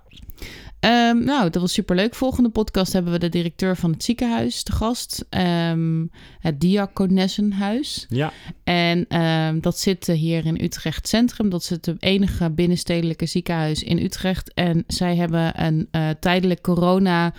Ehm, 0.82 1.24
nou, 1.24 1.50
dat 1.50 1.62
was 1.62 1.74
superleuk. 1.74 2.16
Volgende 2.16 2.50
podcast 2.50 2.94
hebben 2.94 3.12
we 3.12 3.20
de 3.20 3.30
directeur 3.30 3.78
van 3.78 3.92
het 3.92 4.04
ziekenhuis 4.04 4.64
te 4.64 4.72
gast. 4.72 5.26
Ehm, 5.30 6.06
het 6.40 6.60
Diakonessenhuis. 6.60 8.06
Ja. 8.10 8.32
En 8.64 9.06
ehm, 9.08 9.60
dat 9.60 9.80
zit 9.80 10.10
eh, 10.10 10.16
hier 10.16 10.46
in 10.46 10.64
Utrecht 10.64 11.08
Centrum. 11.08 11.50
Dat 11.50 11.62
is 11.62 11.70
het 11.70 11.94
enige 12.00 12.50
binnenstedelijke 12.50 13.26
ziekenhuis 13.26 13.84
in 13.84 13.98
Utrecht. 13.98 14.54
En 14.54 14.84
zij 14.88 15.16
hebben 15.16 15.64
een 15.66 15.88
eh, 15.92 16.10
tijdelijk 16.20 16.62
corona 16.62 17.34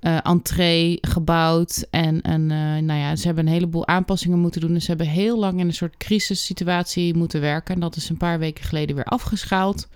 eh 0.00 0.18
entree 0.22 0.98
gebouwd. 1.00 1.86
En 1.90 2.30
een, 2.30 2.50
eh, 2.50 2.82
nou 2.82 3.00
ja, 3.00 3.16
ze 3.16 3.26
hebben 3.26 3.46
een 3.46 3.52
heleboel 3.52 3.86
aanpassingen 3.86 4.38
moeten 4.38 4.60
doen. 4.60 4.72
Dus 4.72 4.84
ze 4.84 4.88
hebben 4.88 5.08
heel 5.08 5.38
lang 5.38 5.60
in 5.60 5.66
een 5.66 5.74
soort 5.74 5.96
crisissituatie 5.96 7.14
moeten 7.14 7.40
werken. 7.40 7.74
En 7.74 7.80
dat 7.80 7.96
is 7.96 8.08
een 8.08 8.16
paar 8.16 8.38
weken 8.38 8.64
geleden 8.64 8.96
weer 8.96 9.04
afgeschaald. 9.04 9.88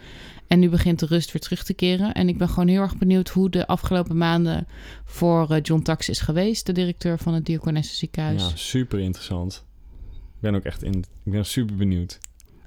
En 0.53 0.59
nu 0.59 0.69
begint 0.69 0.99
de 0.99 1.07
rust 1.07 1.33
weer 1.33 1.43
terug 1.43 1.65
te 1.65 1.75
keren. 1.75 2.13
En 2.15 2.29
ik 2.29 2.39
ben 2.39 2.49
gewoon 2.49 2.69
heel 2.69 2.81
erg 2.81 2.99
benieuwd 2.99 3.29
hoe 3.29 3.51
de 3.51 3.67
afgelopen 3.67 4.17
maanden 4.17 4.67
voor 5.05 5.51
eh, 5.51 5.59
John 5.63 5.83
Tax 5.83 6.09
is 6.09 6.21
geweest, 6.21 6.67
de 6.67 6.73
directeur 6.73 7.19
van 7.19 7.35
het 7.35 7.45
Diakonesse 7.47 7.95
ziekenhuis. 7.95 8.43
ja, 8.43 8.51
super 8.57 8.99
interessant. 8.99 9.65
Ik 10.13 10.41
ben 10.41 10.55
ook 10.55 10.63
echt 10.65 10.83
in, 10.83 11.05
ik 11.25 11.33
ben 11.33 11.45
super 11.47 11.77
benieuwd. 11.77 12.19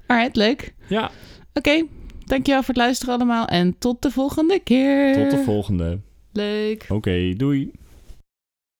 Alright, 0.06 0.36
leuk. 0.36 0.74
Ja, 0.88 1.10
Oké, 1.54 1.84
dankjewel 2.24 2.60
voor 2.62 2.74
het 2.74 2.82
luisteren 2.82 3.14
allemaal 3.14 3.46
en 3.46 3.78
tot 3.78 4.02
de 4.02 4.10
volgende 4.10 4.60
keer. 4.64 5.14
tot 5.14 5.30
de 5.30 5.44
volgende. 5.44 6.00
Leuk. 6.32 6.86
Oké, 6.88 7.32
doei. 7.36 7.70